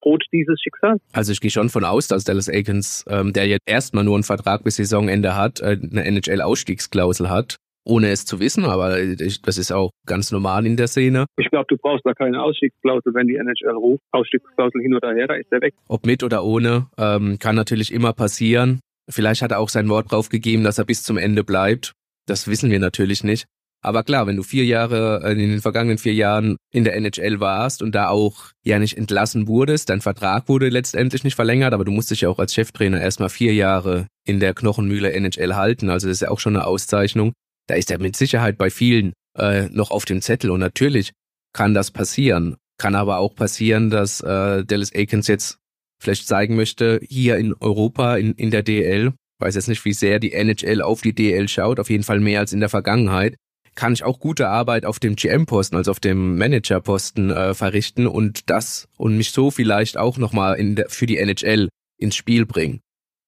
Droht 0.01 0.23
dieses 0.31 0.59
Schicksal? 0.59 0.97
Also 1.13 1.31
ich 1.31 1.41
gehe 1.41 1.51
schon 1.51 1.69
von 1.69 1.85
aus, 1.85 2.07
dass 2.07 2.23
Dallas 2.23 2.49
Aikens, 2.49 3.05
ähm, 3.07 3.33
der 3.33 3.47
jetzt 3.47 3.69
erstmal 3.69 4.03
nur 4.03 4.15
einen 4.15 4.23
Vertrag 4.23 4.63
bis 4.63 4.77
Saisonende 4.77 5.35
hat, 5.35 5.61
äh, 5.61 5.77
eine 5.79 6.03
NHL-Ausstiegsklausel 6.05 7.29
hat 7.29 7.57
ohne 7.83 8.09
es 8.09 8.25
zu 8.25 8.39
wissen, 8.39 8.65
aber 8.65 8.97
das 8.97 9.57
ist 9.57 9.71
auch 9.71 9.91
ganz 10.05 10.31
normal 10.31 10.65
in 10.65 10.77
der 10.77 10.87
Szene. 10.87 11.25
Ich 11.37 11.49
glaube, 11.49 11.65
du 11.67 11.77
brauchst 11.77 12.05
da 12.05 12.13
keine 12.13 12.41
Ausstiegsklausel, 12.41 13.13
wenn 13.13 13.27
die 13.27 13.35
NHL 13.35 13.75
ruft. 13.75 14.03
Ausstiegsklausel 14.11 14.81
hin 14.81 14.95
oder 14.95 15.13
her, 15.13 15.27
da 15.27 15.35
ist 15.35 15.51
er 15.51 15.61
weg. 15.61 15.73
Ob 15.87 16.05
mit 16.05 16.23
oder 16.23 16.43
ohne, 16.43 16.87
ähm, 16.97 17.39
kann 17.39 17.55
natürlich 17.55 17.91
immer 17.91 18.13
passieren. 18.13 18.79
Vielleicht 19.09 19.41
hat 19.41 19.51
er 19.51 19.59
auch 19.59 19.69
sein 19.69 19.89
Wort 19.89 20.11
drauf 20.11 20.29
gegeben, 20.29 20.63
dass 20.63 20.77
er 20.77 20.85
bis 20.85 21.03
zum 21.03 21.17
Ende 21.17 21.43
bleibt. 21.43 21.93
Das 22.27 22.47
wissen 22.47 22.69
wir 22.69 22.79
natürlich 22.79 23.23
nicht. 23.23 23.45
Aber 23.83 24.03
klar, 24.03 24.27
wenn 24.27 24.35
du 24.35 24.43
vier 24.43 24.63
Jahre, 24.63 25.21
äh, 25.23 25.31
in 25.31 25.39
den 25.39 25.61
vergangenen 25.61 25.97
vier 25.97 26.13
Jahren 26.13 26.57
in 26.71 26.83
der 26.83 26.95
NHL 26.95 27.39
warst 27.39 27.81
und 27.81 27.95
da 27.95 28.09
auch 28.09 28.51
ja 28.63 28.77
nicht 28.77 28.95
entlassen 28.95 29.47
wurdest, 29.47 29.89
dein 29.89 30.01
Vertrag 30.01 30.47
wurde 30.47 30.69
letztendlich 30.69 31.23
nicht 31.23 31.35
verlängert, 31.35 31.73
aber 31.73 31.83
du 31.83 31.91
musst 31.91 32.11
dich 32.11 32.21
ja 32.21 32.29
auch 32.29 32.37
als 32.37 32.53
Cheftrainer 32.53 33.01
erstmal 33.01 33.29
vier 33.29 33.55
Jahre 33.55 34.05
in 34.23 34.39
der 34.39 34.53
Knochenmühle 34.53 35.11
NHL 35.11 35.55
halten. 35.55 35.89
Also 35.89 36.07
das 36.07 36.17
ist 36.17 36.21
ja 36.21 36.29
auch 36.29 36.39
schon 36.39 36.55
eine 36.55 36.67
Auszeichnung 36.67 37.33
da 37.71 37.77
ist 37.77 37.89
er 37.89 37.99
mit 37.99 38.17
Sicherheit 38.17 38.57
bei 38.57 38.69
vielen 38.69 39.13
äh, 39.37 39.69
noch 39.69 39.91
auf 39.91 40.03
dem 40.03 40.21
Zettel. 40.21 40.51
Und 40.51 40.59
natürlich 40.59 41.13
kann 41.53 41.73
das 41.73 41.89
passieren. 41.89 42.57
Kann 42.77 42.95
aber 42.95 43.19
auch 43.19 43.33
passieren, 43.33 43.89
dass 43.89 44.19
äh, 44.19 44.65
Dallas 44.65 44.93
Aikens 44.93 45.27
jetzt 45.27 45.57
vielleicht 46.01 46.27
zeigen 46.27 46.57
möchte, 46.57 46.99
hier 47.07 47.37
in 47.37 47.53
Europa, 47.53 48.17
in, 48.17 48.33
in 48.33 48.51
der 48.51 48.63
DL, 48.63 49.13
weiß 49.39 49.55
jetzt 49.55 49.69
nicht, 49.69 49.85
wie 49.85 49.93
sehr 49.93 50.19
die 50.19 50.33
NHL 50.33 50.81
auf 50.81 51.01
die 51.01 51.15
DL 51.15 51.47
schaut, 51.47 51.79
auf 51.79 51.89
jeden 51.89 52.03
Fall 52.03 52.19
mehr 52.19 52.41
als 52.41 52.51
in 52.51 52.59
der 52.59 52.67
Vergangenheit, 52.67 53.37
kann 53.73 53.93
ich 53.93 54.03
auch 54.03 54.19
gute 54.19 54.49
Arbeit 54.49 54.85
auf 54.85 54.99
dem 54.99 55.15
GM-Posten, 55.15 55.77
also 55.77 55.91
auf 55.91 56.01
dem 56.01 56.37
Manager-Posten 56.37 57.29
äh, 57.29 57.53
verrichten 57.53 58.05
und 58.05 58.49
das 58.49 58.89
und 58.97 59.15
mich 59.15 59.31
so 59.31 59.49
vielleicht 59.49 59.95
auch 59.95 60.17
nochmal 60.17 60.57
für 60.89 61.05
die 61.05 61.19
NHL 61.19 61.69
ins 61.97 62.15
Spiel 62.17 62.45
bringen 62.45 62.81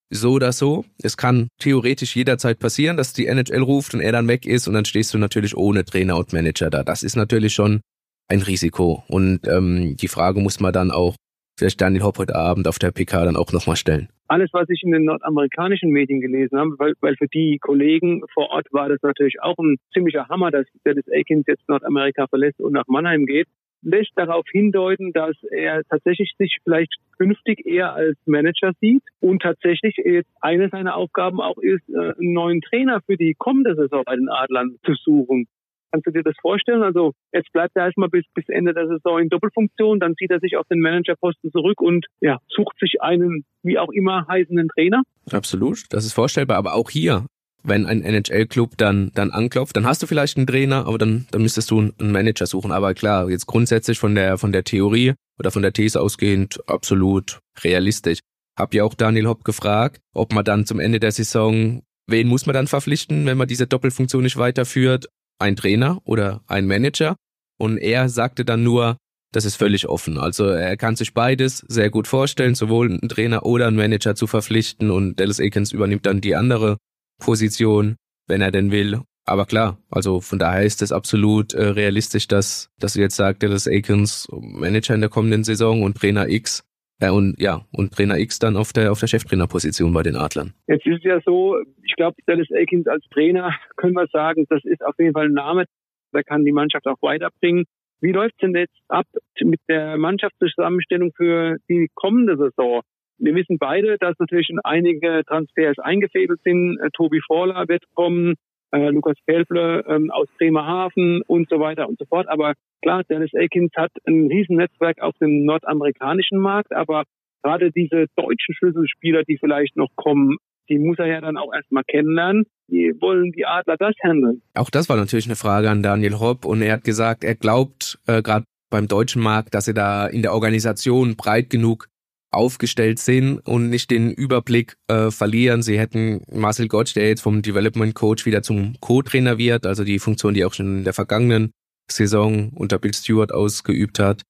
so 0.09 0.33
oder 0.33 0.51
so. 0.51 0.85
Es 1.01 1.17
kann 1.17 1.47
theoretisch 1.59 2.15
jederzeit 2.15 2.59
passieren, 2.59 2.97
dass 2.97 3.13
die 3.13 3.27
NHL 3.27 3.61
ruft 3.61 3.93
und 3.93 4.01
er 4.01 4.11
dann 4.11 4.27
weg 4.27 4.45
ist 4.45 4.67
und 4.67 4.73
dann 4.73 4.85
stehst 4.85 5.13
du 5.13 5.17
natürlich 5.17 5.55
ohne 5.55 5.85
Trainer 5.85 6.17
und 6.17 6.33
Manager 6.33 6.69
da. 6.69 6.83
Das 6.83 7.03
ist 7.03 7.15
natürlich 7.15 7.53
schon 7.53 7.81
ein 8.29 8.41
Risiko. 8.41 9.03
Und 9.07 9.47
ähm, 9.47 9.97
die 9.97 10.07
Frage 10.07 10.39
muss 10.39 10.59
man 10.59 10.73
dann 10.73 10.91
auch 10.91 11.15
vielleicht 11.57 11.81
Daniel 11.81 12.03
Hopp 12.03 12.17
heute 12.17 12.35
Abend 12.35 12.67
auf 12.67 12.79
der 12.79 12.91
PK 12.91 13.25
dann 13.25 13.35
auch 13.35 13.51
nochmal 13.51 13.75
stellen. 13.75 14.09
Alles, 14.27 14.49
was 14.53 14.69
ich 14.69 14.81
in 14.83 14.91
den 14.91 15.05
nordamerikanischen 15.05 15.91
Medien 15.91 16.21
gelesen 16.21 16.57
habe, 16.57 16.71
weil, 16.79 16.93
weil 17.01 17.15
für 17.17 17.27
die 17.27 17.59
Kollegen 17.59 18.23
vor 18.33 18.49
Ort 18.49 18.67
war 18.71 18.89
das 18.89 19.01
natürlich 19.03 19.41
auch 19.41 19.57
ein 19.57 19.77
ziemlicher 19.93 20.27
Hammer, 20.29 20.49
dass 20.49 20.65
Dennis 20.85 21.05
Aikens 21.11 21.45
jetzt 21.47 21.67
Nordamerika 21.67 22.27
verlässt 22.27 22.59
und 22.59 22.73
nach 22.73 22.87
Mannheim 22.87 23.25
geht 23.25 23.47
lässt 23.83 24.11
darauf 24.15 24.45
hindeuten, 24.51 25.13
dass 25.13 25.35
er 25.51 25.83
tatsächlich 25.85 26.33
sich 26.37 26.57
vielleicht 26.63 26.93
künftig 27.17 27.65
eher 27.65 27.93
als 27.93 28.17
Manager 28.25 28.71
sieht 28.81 29.03
und 29.19 29.41
tatsächlich 29.41 29.95
jetzt 29.97 30.29
eine 30.41 30.69
seiner 30.69 30.95
Aufgaben 30.95 31.41
auch 31.41 31.57
ist, 31.57 31.87
äh, 31.89 32.13
einen 32.19 32.33
neuen 32.33 32.61
Trainer 32.61 33.01
für 33.05 33.17
die 33.17 33.35
kommende 33.37 33.75
Saison 33.75 34.03
bei 34.05 34.15
den 34.15 34.29
Adlern 34.29 34.77
zu 34.85 34.93
suchen. 34.95 35.47
Kannst 35.91 36.07
du 36.07 36.11
dir 36.11 36.23
das 36.23 36.35
vorstellen? 36.41 36.81
Also 36.81 37.13
jetzt 37.31 37.53
bleibt 37.53 37.75
er 37.75 37.85
erstmal 37.85 38.09
bis, 38.09 38.25
bis 38.33 38.49
Ende 38.49 38.73
der 38.73 38.87
Saison 38.87 39.19
in 39.19 39.29
Doppelfunktion, 39.29 39.99
dann 39.99 40.15
zieht 40.15 40.31
er 40.31 40.39
sich 40.39 40.57
auf 40.57 40.67
den 40.67 40.79
Managerposten 40.79 41.51
zurück 41.51 41.81
und 41.81 42.07
ja, 42.19 42.39
sucht 42.47 42.79
sich 42.79 43.01
einen 43.03 43.45
wie 43.61 43.77
auch 43.77 43.91
immer 43.91 44.25
heißenden 44.27 44.69
Trainer. 44.69 45.03
Absolut, 45.31 45.83
das 45.91 46.05
ist 46.05 46.13
vorstellbar, 46.13 46.57
aber 46.57 46.73
auch 46.73 46.89
hier 46.89 47.27
wenn 47.63 47.85
ein 47.85 48.03
NHL-Club 48.03 48.77
dann, 48.77 49.11
dann 49.15 49.31
anklopft, 49.31 49.75
dann 49.75 49.85
hast 49.85 50.03
du 50.03 50.07
vielleicht 50.07 50.37
einen 50.37 50.47
Trainer, 50.47 50.85
aber 50.85 50.97
dann, 50.97 51.27
dann 51.31 51.41
müsstest 51.41 51.71
du 51.71 51.79
einen 51.79 52.11
Manager 52.11 52.45
suchen. 52.45 52.71
Aber 52.71 52.93
klar, 52.93 53.29
jetzt 53.29 53.47
grundsätzlich 53.47 53.99
von 53.99 54.15
der, 54.15 54.37
von 54.37 54.51
der 54.51 54.63
Theorie 54.63 55.13
oder 55.39 55.51
von 55.51 55.61
der 55.61 55.73
These 55.73 55.99
ausgehend 55.99 56.59
absolut 56.67 57.39
realistisch. 57.63 58.19
Hab 58.57 58.73
ja 58.73 58.83
auch 58.83 58.93
Daniel 58.93 59.27
Hopp 59.27 59.43
gefragt, 59.43 60.01
ob 60.13 60.33
man 60.33 60.45
dann 60.45 60.65
zum 60.65 60.79
Ende 60.79 60.99
der 60.99 61.11
Saison, 61.11 61.81
wen 62.07 62.27
muss 62.27 62.45
man 62.45 62.53
dann 62.53 62.67
verpflichten, 62.67 63.25
wenn 63.25 63.37
man 63.37 63.47
diese 63.47 63.65
Doppelfunktion 63.65 64.23
nicht 64.23 64.37
weiterführt? 64.37 65.07
Ein 65.39 65.55
Trainer 65.55 65.99
oder 66.03 66.43
ein 66.47 66.67
Manager? 66.67 67.15
Und 67.57 67.77
er 67.77 68.09
sagte 68.09 68.45
dann 68.45 68.63
nur, 68.63 68.97
das 69.31 69.45
ist 69.45 69.55
völlig 69.55 69.87
offen. 69.87 70.19
Also 70.19 70.45
er 70.45 70.77
kann 70.77 70.95
sich 70.95 71.13
beides 71.13 71.65
sehr 71.67 71.89
gut 71.89 72.07
vorstellen, 72.07 72.53
sowohl 72.53 72.89
einen 72.89 73.09
Trainer 73.09 73.45
oder 73.45 73.67
einen 73.67 73.77
Manager 73.77 74.15
zu 74.15 74.27
verpflichten 74.27 74.91
und 74.91 75.19
Dallas 75.19 75.39
Aikens 75.39 75.71
übernimmt 75.71 76.05
dann 76.05 76.21
die 76.21 76.35
andere 76.35 76.77
Position, 77.19 77.95
wenn 78.27 78.41
er 78.41 78.51
denn 78.51 78.71
will. 78.71 79.01
Aber 79.25 79.45
klar, 79.45 79.77
also 79.89 80.19
von 80.19 80.37
daher 80.37 80.63
ist 80.63 80.81
es 80.81 80.91
absolut 80.91 81.53
äh, 81.53 81.63
realistisch, 81.63 82.27
dass, 82.27 82.69
dass 82.79 82.93
du 82.93 82.99
jetzt 82.99 83.15
sagst, 83.15 83.41
dass 83.43 83.67
Akins 83.67 84.27
Manager 84.31 84.95
in 84.95 85.01
der 85.01 85.09
kommenden 85.09 85.43
Saison 85.43 85.81
und 85.81 85.97
Trainer 85.97 86.27
X 86.27 86.63
äh, 86.99 87.09
und 87.09 87.35
ja, 87.39 87.61
und 87.71 87.93
Trainer 87.93 88.17
X 88.17 88.39
dann 88.39 88.57
auf 88.57 88.73
der 88.73 88.91
auf 88.91 88.99
der 88.99 89.07
Cheftrainerposition 89.07 89.93
bei 89.93 90.03
den 90.03 90.17
Adlern. 90.17 90.53
Jetzt 90.67 90.85
ist 90.85 90.97
es 90.97 91.03
ja 91.03 91.21
so, 91.25 91.57
ich 91.83 91.95
glaube, 91.95 92.17
Dallas 92.25 92.47
Akins 92.51 92.87
als 92.87 93.05
Trainer, 93.11 93.55
können 93.77 93.93
wir 93.93 94.07
sagen, 94.07 94.45
das 94.49 94.63
ist 94.65 94.83
auf 94.83 94.95
jeden 94.99 95.13
Fall 95.13 95.27
ein 95.27 95.33
Name, 95.33 95.65
der 96.13 96.23
kann 96.23 96.43
die 96.43 96.51
Mannschaft 96.51 96.85
auch 96.87 97.01
weiterbringen. 97.01 97.65
Wie 98.01 98.11
läuft 98.11 98.33
es 98.33 98.39
denn 98.39 98.55
jetzt 98.55 98.75
ab 98.89 99.05
mit 99.41 99.61
der 99.69 99.97
Mannschaftszusammenstellung 99.97 101.13
für 101.15 101.57
die 101.69 101.89
kommende 101.93 102.35
Saison? 102.35 102.81
Wir 103.23 103.35
wissen 103.35 103.57
beide, 103.57 103.97
dass 103.97 104.19
natürlich 104.19 104.47
schon 104.47 104.59
einige 104.65 105.23
Transfers 105.25 105.79
eingefädelt 105.79 106.41
sind. 106.43 106.77
Äh, 106.79 106.89
Tobi 106.91 107.21
Vorler 107.25 107.69
wird 107.69 107.85
kommen, 107.95 108.33
äh, 108.71 108.89
Lukas 108.89 109.15
Pelfle 109.25 109.85
ähm, 109.87 110.11
aus 110.11 110.27
Bremerhaven 110.37 111.21
und 111.25 111.47
so 111.49 111.57
weiter 111.61 111.87
und 111.87 111.97
so 111.97 112.05
fort. 112.05 112.27
Aber 112.27 112.53
klar, 112.81 113.05
Dennis 113.05 113.31
Akins 113.33 113.71
hat 113.77 113.91
ein 114.05 114.27
Riesennetzwerk 114.27 114.99
auf 114.99 115.15
dem 115.21 115.45
nordamerikanischen 115.45 116.37
Markt, 116.37 116.73
aber 116.73 117.05
gerade 117.43 117.71
diese 117.71 118.07
deutschen 118.17 118.55
Schlüsselspieler, 118.55 119.23
die 119.23 119.37
vielleicht 119.37 119.77
noch 119.77 119.95
kommen, 119.95 120.35
die 120.67 120.77
muss 120.77 120.99
er 120.99 121.07
ja 121.07 121.21
dann 121.21 121.37
auch 121.37 121.53
erstmal 121.53 121.83
kennenlernen. 121.85 122.43
Wie 122.67 122.91
wollen 122.99 123.31
die 123.31 123.45
Adler 123.45 123.77
das 123.77 123.95
handeln? 124.03 124.41
Auch 124.53 124.69
das 124.69 124.89
war 124.89 124.97
natürlich 124.97 125.27
eine 125.27 125.37
Frage 125.37 125.69
an 125.69 125.81
Daniel 125.81 126.19
Hopp 126.19 126.43
und 126.43 126.61
er 126.61 126.73
hat 126.73 126.83
gesagt, 126.83 127.23
er 127.23 127.35
glaubt 127.35 127.99
äh, 128.05 128.21
gerade 128.21 128.45
beim 128.69 128.89
deutschen 128.89 129.21
Markt, 129.21 129.53
dass 129.53 129.69
er 129.69 129.75
da 129.75 130.07
in 130.07 130.23
der 130.23 130.33
Organisation 130.33 131.15
breit 131.15 131.49
genug 131.49 131.87
aufgestellt 132.33 132.99
sind 132.99 133.39
und 133.39 133.69
nicht 133.69 133.91
den 133.91 134.11
Überblick 134.11 134.75
äh, 134.87 135.11
verlieren. 135.11 135.61
Sie 135.61 135.79
hätten 135.79 136.23
Marcel 136.31 136.67
Gottsch, 136.67 136.95
der 136.95 137.07
jetzt 137.07 137.21
vom 137.21 137.41
Development 137.41 137.93
Coach 137.93 138.25
wieder 138.25 138.43
zum 138.43 138.75
Co-Trainer 138.79 139.37
wird, 139.37 139.65
also 139.65 139.83
die 139.83 139.99
Funktion, 139.99 140.33
die 140.33 140.45
auch 140.45 140.53
schon 140.53 140.79
in 140.79 140.83
der 140.83 140.93
vergangenen 140.93 141.51
Saison 141.91 142.49
unter 142.49 142.79
Bill 142.79 142.93
Stewart 142.93 143.31
ausgeübt 143.31 143.99
hat, 143.99 144.21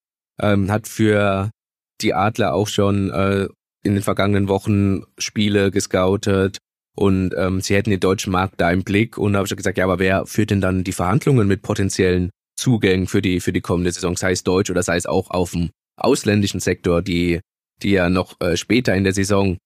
ähm, 0.41 0.71
hat 0.71 0.87
für 0.87 1.51
die 2.01 2.13
Adler 2.13 2.53
auch 2.53 2.67
schon 2.67 3.11
äh, 3.11 3.47
in 3.83 3.93
den 3.93 4.03
vergangenen 4.03 4.47
Wochen 4.47 5.03
Spiele 5.17 5.71
gescoutet 5.71 6.57
und 6.95 7.33
ähm, 7.37 7.61
sie 7.61 7.75
hätten 7.75 7.89
den 7.89 7.99
deutschen 7.99 8.31
Markt 8.31 8.59
da 8.59 8.71
im 8.71 8.83
Blick 8.83 9.17
und 9.17 9.33
da 9.33 9.39
habe 9.39 9.47
ich 9.47 9.55
gesagt, 9.55 9.77
ja, 9.77 9.83
aber 9.83 9.99
wer 9.99 10.25
führt 10.25 10.51
denn 10.51 10.61
dann 10.61 10.83
die 10.83 10.91
Verhandlungen 10.91 11.47
mit 11.47 11.61
potenziellen 11.61 12.29
Zugängen 12.55 13.07
für 13.07 13.21
die 13.21 13.39
für 13.39 13.51
die 13.53 13.61
kommende 13.61 13.91
Saison, 13.91 14.15
sei 14.15 14.31
es 14.31 14.43
deutsch 14.43 14.69
oder 14.69 14.83
sei 14.83 14.95
es 14.95 15.05
auch 15.05 15.29
auf 15.31 15.51
dem 15.51 15.71
ausländischen 15.97 16.59
Sektor, 16.59 17.01
die 17.01 17.39
die 17.83 17.91
ja 17.91 18.09
noch 18.09 18.39
äh, 18.39 18.57
später 18.57 18.95
in 18.95 19.03
der 19.03 19.13
Saison 19.13 19.57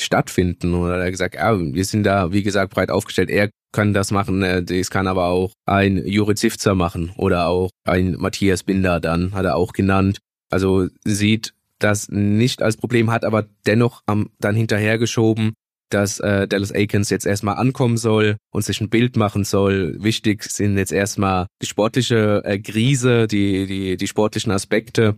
stattfinden. 0.00 0.74
Und 0.74 0.90
er 0.90 1.04
hat 1.04 1.10
gesagt, 1.10 1.34
ja, 1.34 1.58
wir 1.58 1.84
sind 1.84 2.04
da, 2.04 2.32
wie 2.32 2.42
gesagt, 2.42 2.72
breit 2.72 2.90
aufgestellt. 2.90 3.30
Er 3.30 3.50
kann 3.72 3.94
das 3.94 4.10
machen, 4.10 4.42
äh, 4.42 4.62
das 4.62 4.90
kann 4.90 5.06
aber 5.06 5.26
auch 5.26 5.52
ein 5.66 6.06
Juri 6.06 6.34
Zivzer 6.34 6.74
machen 6.74 7.12
oder 7.16 7.48
auch 7.48 7.70
ein 7.84 8.16
Matthias 8.18 8.62
Binder 8.62 9.00
dann, 9.00 9.34
hat 9.34 9.44
er 9.44 9.56
auch 9.56 9.72
genannt. 9.72 10.18
Also 10.50 10.88
sieht 11.04 11.54
das 11.78 12.08
nicht 12.08 12.62
als 12.62 12.76
Problem, 12.76 13.10
hat 13.10 13.24
aber 13.24 13.46
dennoch 13.66 14.02
am, 14.06 14.30
dann 14.38 14.54
hinterhergeschoben, 14.54 15.54
dass 15.90 16.20
äh, 16.20 16.46
Dallas 16.48 16.72
Aikens 16.72 17.10
jetzt 17.10 17.26
erstmal 17.26 17.56
ankommen 17.56 17.96
soll 17.96 18.36
und 18.52 18.64
sich 18.64 18.80
ein 18.80 18.88
Bild 18.88 19.16
machen 19.16 19.44
soll. 19.44 19.96
Wichtig 20.02 20.44
sind 20.44 20.78
jetzt 20.78 20.92
erstmal 20.92 21.46
die 21.60 21.66
sportliche 21.66 22.42
äh, 22.44 22.58
Krise, 22.58 23.26
die, 23.26 23.66
die, 23.66 23.96
die 23.96 24.06
sportlichen 24.06 24.52
Aspekte, 24.52 25.16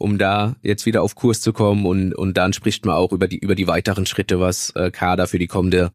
um 0.00 0.16
da 0.16 0.56
jetzt 0.62 0.86
wieder 0.86 1.02
auf 1.02 1.14
Kurs 1.14 1.40
zu 1.40 1.52
kommen 1.52 1.84
und, 1.84 2.14
und 2.14 2.36
dann 2.38 2.52
spricht 2.52 2.86
man 2.86 2.94
auch 2.94 3.12
über 3.12 3.28
die, 3.28 3.38
über 3.38 3.54
die 3.54 3.66
weiteren 3.66 4.06
Schritte, 4.06 4.40
was 4.40 4.70
äh, 4.70 4.90
Kader 4.90 5.26
für 5.26 5.38
die 5.38 5.46
kommende 5.46 5.90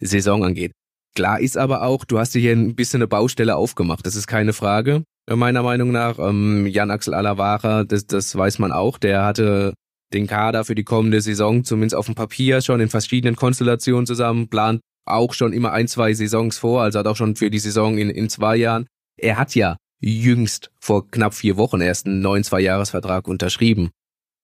Saison 0.00 0.44
angeht. 0.44 0.72
Klar 1.16 1.40
ist 1.40 1.58
aber 1.58 1.82
auch, 1.82 2.04
du 2.04 2.20
hast 2.20 2.34
dir 2.34 2.40
hier 2.40 2.52
ein 2.52 2.76
bisschen 2.76 2.98
eine 2.98 3.08
Baustelle 3.08 3.56
aufgemacht, 3.56 4.06
das 4.06 4.14
ist 4.14 4.28
keine 4.28 4.52
Frage, 4.52 5.02
äh, 5.28 5.34
meiner 5.34 5.64
Meinung 5.64 5.90
nach. 5.90 6.20
Ähm, 6.20 6.66
Jan-Axel 6.68 7.14
Alavara, 7.14 7.82
das, 7.82 8.06
das 8.06 8.36
weiß 8.36 8.60
man 8.60 8.70
auch, 8.70 8.96
der 8.96 9.24
hatte 9.24 9.74
den 10.12 10.28
Kader 10.28 10.64
für 10.64 10.76
die 10.76 10.84
kommende 10.84 11.20
Saison 11.20 11.64
zumindest 11.64 11.96
auf 11.96 12.06
dem 12.06 12.14
Papier 12.14 12.60
schon 12.62 12.80
in 12.80 12.88
verschiedenen 12.88 13.34
Konstellationen 13.34 14.06
zusammen, 14.06 14.48
plant 14.48 14.80
auch 15.04 15.34
schon 15.34 15.52
immer 15.52 15.72
ein, 15.72 15.88
zwei 15.88 16.14
Saisons 16.14 16.58
vor, 16.58 16.82
also 16.82 17.00
hat 17.00 17.08
auch 17.08 17.16
schon 17.16 17.34
für 17.34 17.50
die 17.50 17.58
Saison 17.58 17.98
in, 17.98 18.08
in 18.08 18.28
zwei 18.28 18.56
Jahren. 18.56 18.86
Er 19.20 19.36
hat 19.36 19.54
ja 19.56 19.76
jüngst 20.00 20.70
vor 20.80 21.10
knapp 21.10 21.34
vier 21.34 21.56
Wochen 21.56 21.80
erst 21.80 22.06
einen 22.06 22.20
neuen 22.20 22.44
Zweijahresvertrag 22.44 23.28
unterschrieben. 23.28 23.90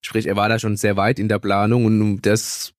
Sprich, 0.01 0.27
er 0.27 0.37
war 0.37 0.49
da 0.49 0.59
schon 0.59 0.77
sehr 0.77 0.97
weit 0.97 1.19
in 1.19 1.29
der 1.29 1.39
Planung 1.39 1.87
und 1.87 2.23
das 2.23 2.73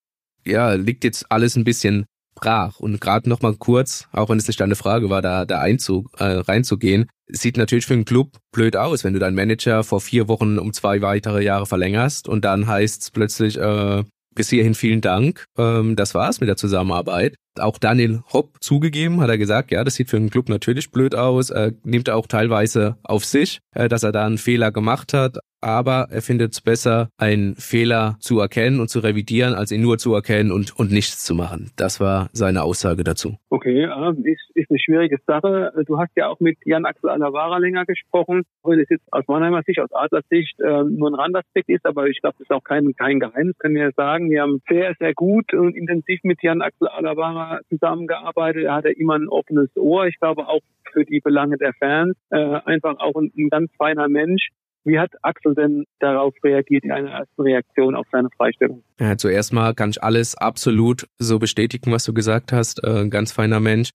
ja, 0.45 0.73
liegt 0.73 1.03
jetzt 1.03 1.31
alles 1.31 1.55
ein 1.55 1.63
bisschen 1.63 2.05
brach. 2.35 2.79
Und 2.79 3.01
gerade 3.01 3.27
noch 3.29 3.41
mal 3.41 3.55
kurz, 3.55 4.07
auch 4.11 4.29
wenn 4.29 4.37
es 4.37 4.47
nicht 4.47 4.59
deine 4.59 4.75
Frage 4.75 5.09
war, 5.09 5.21
da, 5.21 5.45
da 5.45 5.59
Einzug, 5.59 6.11
äh, 6.19 6.23
reinzugehen, 6.25 7.07
sieht 7.27 7.57
natürlich 7.57 7.85
für 7.85 7.93
einen 7.93 8.05
Club 8.05 8.37
blöd 8.51 8.75
aus, 8.75 9.03
wenn 9.03 9.13
du 9.13 9.19
deinen 9.19 9.35
Manager 9.35 9.83
vor 9.83 10.01
vier 10.01 10.27
Wochen 10.27 10.59
um 10.59 10.73
zwei 10.73 11.01
weitere 11.01 11.43
Jahre 11.43 11.65
verlängerst 11.65 12.27
und 12.27 12.45
dann 12.45 12.67
heißt 12.67 13.01
es 13.03 13.11
plötzlich, 13.11 13.57
äh, 13.57 14.03
bis 14.35 14.49
hierhin 14.49 14.75
vielen 14.75 15.01
Dank, 15.01 15.45
ähm, 15.57 15.95
das 15.95 16.13
war's 16.13 16.41
mit 16.41 16.49
der 16.49 16.57
Zusammenarbeit. 16.57 17.35
Auch 17.59 17.77
Daniel 17.77 18.21
Hopp 18.31 18.61
zugegeben, 18.61 19.21
hat 19.21 19.29
er 19.29 19.37
gesagt, 19.37 19.71
ja, 19.71 19.83
das 19.83 19.95
sieht 19.95 20.09
für 20.09 20.17
einen 20.17 20.29
Club 20.29 20.49
natürlich 20.49 20.91
blöd 20.91 21.15
aus, 21.15 21.49
äh, 21.49 21.71
nimmt 21.83 22.07
er 22.07 22.17
auch 22.17 22.27
teilweise 22.27 22.97
auf 23.03 23.25
sich, 23.25 23.59
äh, 23.73 23.87
dass 23.87 24.03
er 24.03 24.11
da 24.11 24.25
einen 24.25 24.37
Fehler 24.37 24.71
gemacht 24.71 25.13
hat, 25.13 25.39
aber 25.65 26.07
er 26.11 26.21
findet 26.21 26.53
es 26.53 26.61
besser, 26.61 27.09
einen 27.17 27.55
Fehler 27.55 28.17
zu 28.19 28.39
erkennen 28.39 28.79
und 28.79 28.89
zu 28.89 28.99
revidieren, 28.99 29.55
als 29.55 29.71
ihn 29.71 29.81
nur 29.81 29.97
zu 29.97 30.13
erkennen 30.13 30.51
und, 30.51 30.77
und 30.77 30.91
nichts 30.91 31.25
zu 31.25 31.33
machen. 31.33 31.71
Das 31.75 31.99
war 31.99 32.29
seine 32.33 32.61
Aussage 32.61 33.03
dazu. 33.03 33.37
Okay, 33.49 33.85
ist, 34.23 34.51
ist 34.53 34.69
eine 34.69 34.79
schwierige 34.79 35.17
Sache. 35.25 35.73
Du 35.87 35.97
hast 35.97 36.11
ja 36.15 36.27
auch 36.27 36.39
mit 36.39 36.57
Jan-Axel 36.65 37.09
Alavara 37.09 37.57
länger 37.57 37.85
gesprochen, 37.85 38.43
wenn 38.63 38.79
es 38.79 38.89
jetzt 38.89 39.11
aus 39.11 39.23
Mannheimer 39.27 39.63
Sicht, 39.63 39.79
aus 39.79 39.91
Adlers 39.91 40.25
Sicht 40.29 40.59
äh, 40.59 40.83
nur 40.83 41.09
ein 41.09 41.15
Randaspekt 41.15 41.69
ist, 41.69 41.85
aber 41.85 42.05
ich 42.07 42.21
glaube, 42.21 42.35
das 42.37 42.45
ist 42.45 42.51
auch 42.51 42.63
kein, 42.63 42.93
kein 42.95 43.19
Geheimnis, 43.19 43.57
können 43.57 43.75
wir 43.75 43.91
sagen. 43.97 44.29
Wir 44.29 44.43
haben 44.43 44.61
sehr, 44.69 44.93
sehr 44.99 45.15
gut 45.15 45.51
und 45.53 45.75
intensiv 45.75 46.19
mit 46.23 46.43
Jan-Axel 46.43 46.89
Alavara 46.89 47.44
zusammengearbeitet. 47.69 48.65
Er 48.65 48.75
hatte 48.75 48.89
immer 48.89 49.15
ein 49.15 49.27
offenes 49.27 49.69
Ohr. 49.75 50.07
Ich 50.07 50.19
glaube 50.19 50.47
auch 50.47 50.61
für 50.91 51.05
die 51.05 51.19
Belange 51.19 51.57
der 51.57 51.73
Fans. 51.73 52.15
Äh, 52.29 52.59
einfach 52.65 52.99
auch 52.99 53.15
ein, 53.15 53.31
ein 53.37 53.49
ganz 53.49 53.71
feiner 53.77 54.07
Mensch. 54.07 54.49
Wie 54.83 54.99
hat 54.99 55.11
Axel 55.23 55.55
denn 55.55 55.85
darauf 55.99 56.35
reagiert 56.43 56.83
in 56.83 56.91
einer 56.91 57.09
ersten 57.09 57.41
Reaktion 57.41 57.95
auf 57.95 58.05
seine 58.11 58.29
Freistellung? 58.37 58.83
Ja, 58.99 59.17
zuerst 59.17 59.51
mal 59.51 59.73
kann 59.73 59.89
ich 59.89 60.03
alles 60.03 60.35
absolut 60.35 61.07
so 61.17 61.39
bestätigen, 61.39 61.91
was 61.91 62.05
du 62.05 62.13
gesagt 62.13 62.51
hast. 62.53 62.83
Äh, 62.83 63.01
ein 63.01 63.09
ganz 63.09 63.31
feiner 63.31 63.59
Mensch. 63.59 63.89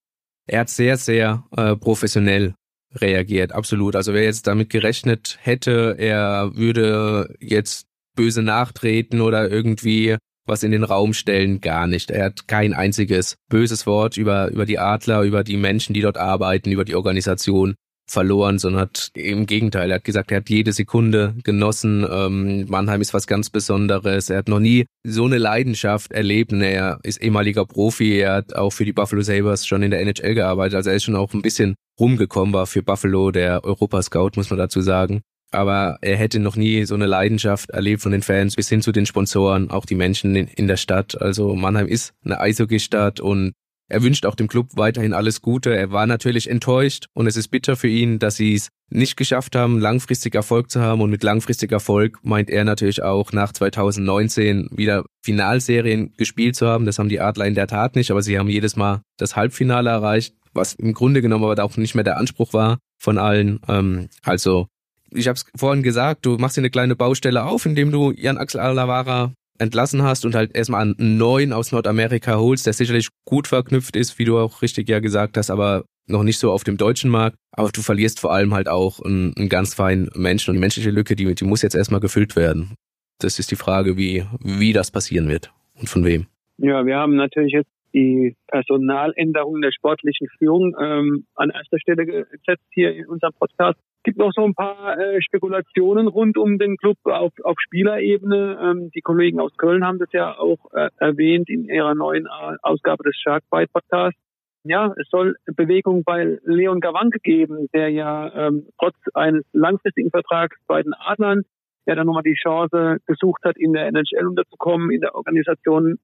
Er 0.47 0.61
hat 0.61 0.69
sehr, 0.69 0.97
sehr 0.97 1.45
äh, 1.57 1.77
professionell 1.77 2.55
reagiert, 2.97 3.53
absolut. 3.53 3.95
Also 3.95 4.15
wer 4.15 4.25
jetzt 4.25 4.49
damit 4.49 4.69
gerechnet 4.71 5.39
hätte, 5.41 5.95
er 5.97 6.57
würde 6.57 7.37
jetzt 7.39 7.87
böse 8.17 8.43
nachtreten 8.43 9.21
oder 9.21 9.49
irgendwie 9.49 10.17
was 10.51 10.63
in 10.63 10.73
den 10.73 10.85
Raum 10.85 11.15
stellen, 11.15 11.61
gar 11.61 11.87
nicht. 11.87 12.11
Er 12.11 12.27
hat 12.27 12.49
kein 12.49 12.75
einziges 12.75 13.37
böses 13.49 13.87
Wort 13.87 14.17
über, 14.17 14.51
über 14.51 14.67
die 14.67 14.79
Adler, 14.79 15.23
über 15.23 15.45
die 15.45 15.57
Menschen, 15.57 15.95
die 15.95 16.03
dort 16.03 16.19
arbeiten, 16.19 16.71
über 16.71 16.85
die 16.85 16.97
Organisation 16.97 17.75
verloren, 18.11 18.59
sondern 18.59 18.83
hat 18.83 19.11
im 19.15 19.47
Gegenteil, 19.47 19.91
er 19.91 19.97
hat 19.97 20.05
gesagt, 20.05 20.33
er 20.33 20.39
hat 20.39 20.51
jede 20.51 20.73
Sekunde 20.73 21.35
genossen. 21.45 22.05
Ähm, 22.11 22.67
Mannheim 22.69 23.01
ist 23.01 23.15
was 23.15 23.27
ganz 23.27 23.51
Besonderes. 23.51 24.29
Er 24.31 24.39
hat 24.39 24.49
noch 24.49 24.59
nie 24.59 24.85
so 25.07 25.25
eine 25.25 25.39
Leidenschaft 25.39 26.11
erlebt. 26.13 26.53
Er 26.53 26.99
ist 27.05 27.23
ehemaliger 27.23 27.65
Profi. 27.65 28.19
Er 28.19 28.35
hat 28.35 28.57
auch 28.57 28.71
für 28.71 28.85
die 28.85 28.93
Buffalo 28.93 29.23
Sabres 29.23 29.67
schon 29.67 29.83
in 29.83 29.93
der 29.93 30.01
NHL 30.01 30.35
gearbeitet. 30.35 30.75
Also 30.75 30.91
er 30.91 30.97
ist 30.97 31.05
schon 31.05 31.17
auch 31.17 31.33
ein 31.33 31.43
bisschen 31.43 31.77
rumgekommen, 31.99 32.53
war 32.53 32.67
für 32.67 32.83
Buffalo 32.83 33.31
der 33.31 33.65
Europascout, 33.65 34.33
muss 34.35 34.51
man 34.51 34.59
dazu 34.59 34.81
sagen. 34.81 35.21
Aber 35.51 35.99
er 36.01 36.17
hätte 36.17 36.39
noch 36.39 36.57
nie 36.57 36.85
so 36.85 36.95
eine 36.95 37.07
Leidenschaft 37.07 37.71
erlebt 37.71 38.03
von 38.03 38.13
den 38.13 38.23
Fans 38.23 38.57
bis 38.57 38.69
hin 38.69 38.83
zu 38.83 38.93
den 38.93 39.07
Sponsoren, 39.07 39.71
auch 39.71 39.85
die 39.85 39.95
Menschen 39.95 40.37
in, 40.37 40.47
in 40.47 40.69
der 40.69 40.77
Stadt. 40.77 41.21
Also 41.21 41.55
Mannheim 41.55 41.89
ist 41.89 42.13
eine 42.25 42.41
Eishockey-Stadt 42.41 43.21
und 43.21 43.53
er 43.91 44.05
wünscht 44.05 44.25
auch 44.25 44.37
dem 44.37 44.47
Club 44.47 44.69
weiterhin 44.75 45.13
alles 45.13 45.43
Gute. 45.43 45.77
Er 45.77 45.91
war 45.91 46.07
natürlich 46.07 46.49
enttäuscht 46.49 47.07
und 47.13 47.27
es 47.27 47.37
ist 47.37 47.49
bitter 47.49 47.75
für 47.75 47.89
ihn, 47.89 48.21
dass 48.21 48.37
sie 48.37 48.55
es 48.55 48.69
nicht 48.89 49.17
geschafft 49.17 49.57
haben, 49.57 49.81
langfristig 49.81 50.35
Erfolg 50.37 50.71
zu 50.71 50.81
haben. 50.81 51.01
Und 51.01 51.11
mit 51.11 51.25
langfristig 51.25 51.73
Erfolg 51.73 52.19
meint 52.23 52.51
er 52.51 52.65
natürlich 52.65 53.03
auch 53.03 53.33
nach 53.33 53.53
2019 53.53 54.69
wieder 54.71 55.05
Finalserien 55.25 56.13
gespielt 56.17 56.55
zu 56.55 56.69
haben. 56.69 56.87
Das 56.87 57.01
haben 57.01 57.09
die 57.09 57.21
Adler 57.21 57.47
in 57.47 57.57
der 57.57 57.67
Tat 57.67 57.97
nicht, 57.97 58.13
aber 58.13 58.23
sie 58.23 58.39
haben 58.39 58.49
jedes 58.49 58.77
Mal 58.77 59.03
das 59.19 59.35
Halbfinale 59.35 59.91
erreicht, 59.91 60.37
was 60.53 60.75
im 60.75 60.95
Grunde 60.95 61.21
genommen 61.21 61.45
aber 61.45 61.63
auch 61.63 61.77
nicht 61.77 61.97
mehr 61.97 62.05
der 62.05 62.19
Anspruch 62.19 62.53
war 62.53 62.79
von 62.97 63.19
allen. 63.19 63.59
Ähm, 63.69 64.09
also 64.23 64.69
ich 65.13 65.29
habe 65.29 65.37
es 65.37 65.45
vorhin 65.57 65.83
gesagt, 65.83 66.27
du 66.27 66.37
machst 66.37 66.57
dir 66.57 66.61
eine 66.61 66.71
kleine 66.71 66.97
Baustelle 66.97 67.45
auf, 67.45 67.67
indem 67.67 67.91
du 67.91 68.13
Jan 68.13 68.39
Axel 68.39 68.61
Alavara 68.61 69.33
entlassen 69.59 70.03
hast 70.03 70.25
und 70.25 70.35
halt 70.35 70.57
erstmal 70.57 70.83
einen 70.83 71.19
neuen 71.19 71.53
aus 71.53 71.73
Nordamerika 71.73 72.39
holst, 72.39 72.67
der 72.67 72.73
sicherlich 72.73 73.09
gut 73.27 73.47
verknüpft 73.47 73.95
ist, 73.95 74.19
wie 74.19 74.25
du 74.25 74.39
auch 74.39 74.63
richtig 74.63 74.89
ja 74.89 75.01
gesagt 75.01 75.37
hast, 75.37 75.51
aber 75.51 75.85
noch 76.07 76.23
nicht 76.23 76.39
so 76.39 76.51
auf 76.51 76.65
dem 76.65 76.77
deutschen 76.77 77.11
Markt. 77.11 77.37
Aber 77.53 77.69
du 77.71 77.83
verlierst 77.83 78.21
vor 78.21 78.33
allem 78.33 78.55
halt 78.55 78.69
auch 78.69 79.01
einen, 79.01 79.35
einen 79.37 79.49
ganz 79.49 79.75
feinen 79.75 80.11
Menschen 80.15 80.51
und 80.51 80.57
die 80.57 80.61
menschliche 80.61 80.91
Lücke, 80.91 81.15
die, 81.15 81.35
die 81.35 81.45
muss 81.45 81.63
jetzt 81.63 81.75
erstmal 81.75 82.01
gefüllt 82.01 82.37
werden. 82.37 82.75
Das 83.21 83.39
ist 83.39 83.51
die 83.51 83.57
Frage, 83.57 83.97
wie, 83.97 84.25
wie 84.41 84.73
das 84.73 84.91
passieren 84.91 85.29
wird 85.29 85.53
und 85.79 85.89
von 85.89 86.05
wem. 86.05 86.27
Ja, 86.57 86.85
wir 86.87 86.97
haben 86.97 87.17
natürlich 87.17 87.53
jetzt 87.53 87.71
die 87.93 88.37
Personaländerung 88.49 89.61
der 89.61 89.73
sportlichen 89.73 90.29
Führung 90.39 90.75
ähm, 90.81 91.27
an 91.35 91.51
erster 91.51 91.79
Stelle 91.79 92.07
gesetzt 92.07 92.65
hier 92.71 92.95
in 92.95 93.07
unserem 93.07 93.33
Podcast 93.35 93.79
gibt 94.03 94.19
noch 94.19 94.33
so 94.35 94.45
ein 94.45 94.55
paar 94.55 94.99
äh, 94.99 95.21
Spekulationen 95.23 96.09
rund 96.09 96.37
um 96.37 96.59
den 96.59 96.77
Club 96.77 96.99
auf, 97.05 97.33
auf 97.43 97.57
Spielerebene. 97.59 98.59
Ähm, 98.63 98.91
die 98.95 99.01
Kollegen 99.01 99.41
aus 99.41 99.57
Köln 99.57 99.85
haben 99.85 99.99
das 99.99 100.13
ja 100.13 100.39
auch 100.39 100.73
äh, 100.73 100.89
erwähnt 100.99 101.49
in 101.49 101.65
ihrer 101.65 101.95
neuen 101.95 102.27
äh, 102.27 102.57
Ausgabe 102.63 103.05
des 103.05 103.17
Sharkbite 103.17 103.71
Podcasts. 103.73 104.21
Ja, 104.63 104.93
es 105.01 105.09
soll 105.09 105.37
Bewegung 105.47 106.05
bei 106.05 106.39
Leon 106.45 106.81
Gawanke 106.81 107.19
geben, 107.21 107.69
der 107.73 107.89
ja 107.89 108.31
ähm, 108.35 108.67
trotz 108.79 108.97
eines 109.15 109.45
langfristigen 109.53 110.11
Vertrags 110.11 110.57
bei 110.67 110.83
den 110.83 110.93
Adlern 110.95 111.45
ja 111.87 111.95
dann 111.95 112.07
nochmal 112.07 112.23
die 112.23 112.35
Chance 112.35 112.99
gesucht 113.07 113.43
hat, 113.45 113.57
in 113.57 113.73
der 113.73 113.87
NHL 113.87 114.27
unterzukommen, 114.27 114.91
in 114.91 115.01
der 115.01 115.15
Organisation 115.15 115.99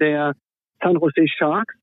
der 0.00 0.34
San 0.82 0.94
Jose 0.94 1.28
Sharks. 1.28 1.74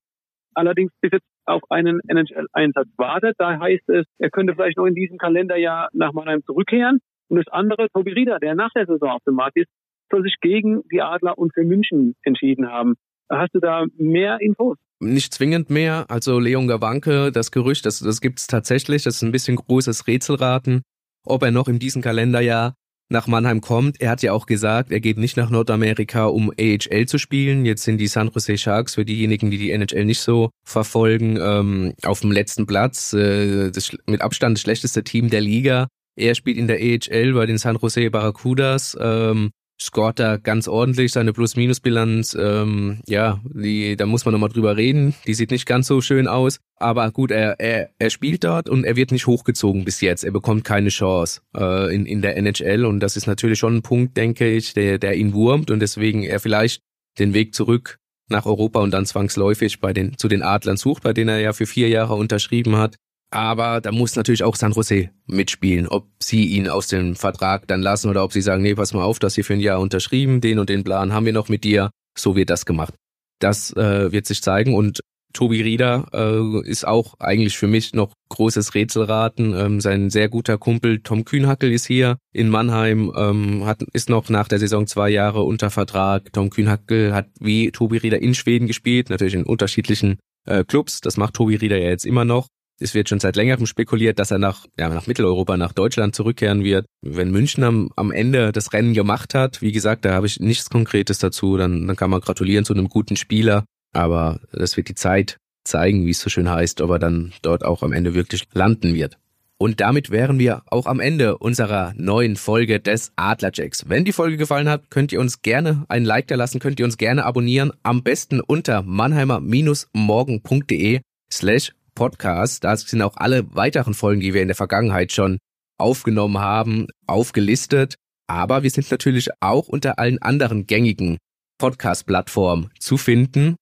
Allerdings 0.54 0.92
bis 1.00 1.12
jetzt 1.12 1.26
auf 1.46 1.62
einen 1.70 2.00
NHL-Einsatz 2.08 2.88
wartet. 2.96 3.34
Da 3.38 3.58
heißt 3.58 3.88
es, 3.88 4.06
er 4.18 4.30
könnte 4.30 4.54
vielleicht 4.54 4.76
noch 4.76 4.86
in 4.86 4.94
diesem 4.94 5.18
Kalenderjahr 5.18 5.88
nach 5.92 6.12
Mannheim 6.12 6.42
zurückkehren. 6.44 7.00
Und 7.28 7.36
das 7.38 7.48
andere, 7.48 7.88
Tobi 7.92 8.12
Rieder, 8.12 8.38
der 8.38 8.54
nach 8.54 8.70
der 8.74 8.86
Saison 8.86 9.10
auf 9.10 9.22
dem 9.26 9.34
Markt 9.34 9.56
ist, 9.56 9.68
soll 10.10 10.22
sich 10.22 10.36
gegen 10.40 10.82
die 10.90 11.02
Adler 11.02 11.38
und 11.38 11.54
für 11.54 11.64
München 11.64 12.16
entschieden 12.22 12.68
haben. 12.68 12.94
Hast 13.30 13.54
du 13.54 13.60
da 13.60 13.86
mehr 13.96 14.40
Infos? 14.40 14.76
Nicht 14.98 15.32
zwingend 15.32 15.70
mehr. 15.70 16.06
Also 16.08 16.40
Leon 16.40 16.66
Gawanke, 16.66 17.30
das 17.30 17.52
Gerücht, 17.52 17.86
das, 17.86 18.00
das 18.00 18.20
gibt 18.20 18.40
es 18.40 18.48
tatsächlich. 18.48 19.04
Das 19.04 19.16
ist 19.16 19.22
ein 19.22 19.32
bisschen 19.32 19.56
großes 19.56 20.08
Rätselraten, 20.08 20.82
ob 21.24 21.42
er 21.42 21.52
noch 21.52 21.68
in 21.68 21.78
diesem 21.78 22.02
Kalenderjahr 22.02 22.74
nach 23.10 23.26
Mannheim 23.26 23.60
kommt. 23.60 24.00
Er 24.00 24.10
hat 24.10 24.22
ja 24.22 24.32
auch 24.32 24.46
gesagt, 24.46 24.90
er 24.92 25.00
geht 25.00 25.18
nicht 25.18 25.36
nach 25.36 25.50
Nordamerika, 25.50 26.26
um 26.26 26.50
AHL 26.50 27.06
zu 27.06 27.18
spielen. 27.18 27.64
Jetzt 27.64 27.82
sind 27.82 27.98
die 27.98 28.06
San 28.06 28.30
Jose 28.32 28.56
Sharks 28.56 28.94
für 28.94 29.04
diejenigen, 29.04 29.50
die 29.50 29.58
die 29.58 29.70
NHL 29.70 30.04
nicht 30.04 30.20
so 30.20 30.50
verfolgen, 30.64 31.38
ähm, 31.40 31.94
auf 32.04 32.20
dem 32.20 32.32
letzten 32.32 32.66
Platz. 32.66 33.12
Äh, 33.12 33.70
das 33.70 33.96
mit 34.06 34.22
Abstand 34.22 34.56
das 34.56 34.62
schlechteste 34.62 35.04
Team 35.04 35.30
der 35.30 35.40
Liga. 35.40 35.88
Er 36.16 36.34
spielt 36.34 36.58
in 36.58 36.66
der 36.66 36.78
AHL 36.78 37.32
bei 37.32 37.46
den 37.46 37.58
San 37.58 37.76
Jose 37.76 38.10
Barracudas. 38.10 38.96
Ähm, 39.00 39.50
scoret 39.80 40.18
da 40.18 40.36
ganz 40.36 40.68
ordentlich 40.68 41.12
seine 41.12 41.32
Plus-Minus-Bilanz. 41.32 42.36
Ähm, 42.38 43.00
ja, 43.06 43.40
die, 43.44 43.96
da 43.96 44.06
muss 44.06 44.24
man 44.24 44.32
nochmal 44.32 44.50
drüber 44.50 44.76
reden. 44.76 45.14
Die 45.26 45.34
sieht 45.34 45.50
nicht 45.50 45.66
ganz 45.66 45.86
so 45.86 46.00
schön 46.00 46.28
aus. 46.28 46.58
Aber 46.76 47.10
gut, 47.10 47.30
er, 47.30 47.58
er, 47.58 47.90
er 47.98 48.10
spielt 48.10 48.44
dort 48.44 48.68
und 48.68 48.84
er 48.84 48.96
wird 48.96 49.12
nicht 49.12 49.26
hochgezogen 49.26 49.84
bis 49.84 50.00
jetzt. 50.00 50.24
Er 50.24 50.32
bekommt 50.32 50.64
keine 50.64 50.90
Chance 50.90 51.40
äh, 51.56 51.94
in, 51.94 52.06
in 52.06 52.22
der 52.22 52.36
NHL. 52.36 52.84
Und 52.84 53.00
das 53.00 53.16
ist 53.16 53.26
natürlich 53.26 53.58
schon 53.58 53.76
ein 53.76 53.82
Punkt, 53.82 54.16
denke 54.16 54.48
ich, 54.50 54.74
der, 54.74 54.98
der 54.98 55.16
ihn 55.16 55.32
wurmt 55.32 55.70
und 55.70 55.80
deswegen 55.80 56.22
er 56.22 56.40
vielleicht 56.40 56.82
den 57.18 57.34
Weg 57.34 57.54
zurück 57.54 57.98
nach 58.28 58.46
Europa 58.46 58.80
und 58.80 58.92
dann 58.92 59.06
zwangsläufig 59.06 59.80
bei 59.80 59.92
den, 59.92 60.16
zu 60.16 60.28
den 60.28 60.42
Adlern 60.42 60.76
sucht, 60.76 61.02
bei 61.02 61.12
denen 61.12 61.30
er 61.30 61.40
ja 61.40 61.52
für 61.52 61.66
vier 61.66 61.88
Jahre 61.88 62.14
unterschrieben 62.14 62.76
hat. 62.76 62.96
Aber 63.30 63.80
da 63.80 63.92
muss 63.92 64.16
natürlich 64.16 64.42
auch 64.42 64.56
San 64.56 64.72
Jose 64.72 65.10
mitspielen, 65.26 65.86
ob 65.86 66.08
sie 66.20 66.46
ihn 66.46 66.68
aus 66.68 66.88
dem 66.88 67.14
Vertrag 67.14 67.68
dann 67.68 67.80
lassen 67.80 68.10
oder 68.10 68.24
ob 68.24 68.32
sie 68.32 68.42
sagen, 68.42 68.62
nee, 68.62 68.74
pass 68.74 68.92
mal 68.92 69.04
auf, 69.04 69.20
das 69.20 69.36
hier 69.36 69.44
für 69.44 69.54
ein 69.54 69.60
Jahr 69.60 69.80
unterschrieben, 69.80 70.40
den 70.40 70.58
und 70.58 70.68
den 70.68 70.82
Plan 70.82 71.12
haben 71.12 71.26
wir 71.26 71.32
noch 71.32 71.48
mit 71.48 71.62
dir, 71.62 71.90
so 72.18 72.34
wird 72.34 72.50
das 72.50 72.66
gemacht. 72.66 72.94
Das 73.38 73.72
äh, 73.76 74.10
wird 74.10 74.26
sich 74.26 74.42
zeigen 74.42 74.74
und 74.74 75.00
Tobi 75.32 75.62
Rieder 75.62 76.06
äh, 76.12 76.68
ist 76.68 76.86
auch 76.86 77.14
eigentlich 77.20 77.56
für 77.56 77.68
mich 77.68 77.94
noch 77.94 78.12
großes 78.30 78.74
Rätselraten. 78.74 79.54
Ähm, 79.54 79.80
sein 79.80 80.10
sehr 80.10 80.28
guter 80.28 80.58
Kumpel 80.58 81.00
Tom 81.00 81.24
Kühnhackel 81.24 81.70
ist 81.72 81.86
hier 81.86 82.18
in 82.32 82.48
Mannheim, 82.48 83.12
ähm, 83.16 83.64
hat, 83.64 83.82
ist 83.92 84.10
noch 84.10 84.28
nach 84.28 84.48
der 84.48 84.58
Saison 84.58 84.88
zwei 84.88 85.08
Jahre 85.08 85.42
unter 85.42 85.70
Vertrag. 85.70 86.32
Tom 86.32 86.50
Kühnhackel 86.50 87.14
hat 87.14 87.28
wie 87.38 87.70
Tobi 87.70 87.98
Rieder 87.98 88.20
in 88.20 88.34
Schweden 88.34 88.66
gespielt, 88.66 89.10
natürlich 89.10 89.34
in 89.34 89.44
unterschiedlichen 89.44 90.18
äh, 90.46 90.64
Clubs. 90.64 91.00
Das 91.00 91.16
macht 91.16 91.34
Tobi 91.34 91.54
Rieder 91.54 91.78
ja 91.78 91.90
jetzt 91.90 92.06
immer 92.06 92.24
noch. 92.24 92.48
Es 92.82 92.94
wird 92.94 93.10
schon 93.10 93.20
seit 93.20 93.36
längerem 93.36 93.66
spekuliert, 93.66 94.18
dass 94.18 94.30
er 94.30 94.38
nach, 94.38 94.64
ja, 94.78 94.88
nach 94.88 95.06
Mitteleuropa, 95.06 95.58
nach 95.58 95.74
Deutschland 95.74 96.14
zurückkehren 96.14 96.64
wird. 96.64 96.86
Wenn 97.02 97.30
München 97.30 97.62
am, 97.62 97.90
am 97.94 98.10
Ende 98.10 98.52
das 98.52 98.72
Rennen 98.72 98.94
gemacht 98.94 99.34
hat, 99.34 99.60
wie 99.60 99.70
gesagt, 99.70 100.06
da 100.06 100.14
habe 100.14 100.26
ich 100.26 100.40
nichts 100.40 100.70
Konkretes 100.70 101.18
dazu, 101.18 101.58
dann, 101.58 101.86
dann 101.86 101.96
kann 101.96 102.08
man 102.08 102.22
gratulieren 102.22 102.64
zu 102.64 102.72
einem 102.72 102.88
guten 102.88 103.16
Spieler. 103.16 103.66
Aber 103.92 104.40
das 104.52 104.78
wird 104.78 104.88
die 104.88 104.94
Zeit 104.94 105.36
zeigen, 105.64 106.06
wie 106.06 106.10
es 106.10 106.20
so 106.20 106.30
schön 106.30 106.48
heißt, 106.48 106.80
ob 106.80 106.88
er 106.90 106.98
dann 106.98 107.34
dort 107.42 107.66
auch 107.66 107.82
am 107.82 107.92
Ende 107.92 108.14
wirklich 108.14 108.44
landen 108.54 108.94
wird. 108.94 109.18
Und 109.58 109.80
damit 109.80 110.10
wären 110.10 110.38
wir 110.38 110.62
auch 110.64 110.86
am 110.86 111.00
Ende 111.00 111.36
unserer 111.36 111.92
neuen 111.94 112.36
Folge 112.36 112.80
des 112.80 113.12
Adlerjacks. 113.16 113.90
Wenn 113.90 114.06
die 114.06 114.12
Folge 114.12 114.38
gefallen 114.38 114.70
hat, 114.70 114.90
könnt 114.90 115.12
ihr 115.12 115.20
uns 115.20 115.42
gerne 115.42 115.84
ein 115.90 116.06
Like 116.06 116.28
da 116.28 116.36
lassen, 116.36 116.60
könnt 116.60 116.80
ihr 116.80 116.86
uns 116.86 116.96
gerne 116.96 117.26
abonnieren. 117.26 117.72
Am 117.82 118.02
besten 118.02 118.40
unter 118.40 118.80
mannheimer-morgen.de 118.80 121.00
slash 121.30 121.72
podcast. 121.94 122.64
Da 122.64 122.76
sind 122.76 123.02
auch 123.02 123.16
alle 123.16 123.54
weiteren 123.54 123.94
Folgen, 123.94 124.20
die 124.20 124.34
wir 124.34 124.42
in 124.42 124.48
der 124.48 124.56
Vergangenheit 124.56 125.12
schon 125.12 125.38
aufgenommen 125.78 126.38
haben, 126.38 126.86
aufgelistet. 127.06 127.96
Aber 128.26 128.62
wir 128.62 128.70
sind 128.70 128.90
natürlich 128.90 129.28
auch 129.40 129.68
unter 129.68 129.98
allen 129.98 130.20
anderen 130.22 130.66
gängigen 130.66 131.18
Podcast-Plattformen 131.58 132.70
zu 132.78 132.96
finden. 132.96 133.56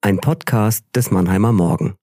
Ein 0.01 0.19
Podcast 0.19 0.85
des 0.93 1.09
Mannheimer 1.09 1.51
Morgen. 1.51 1.95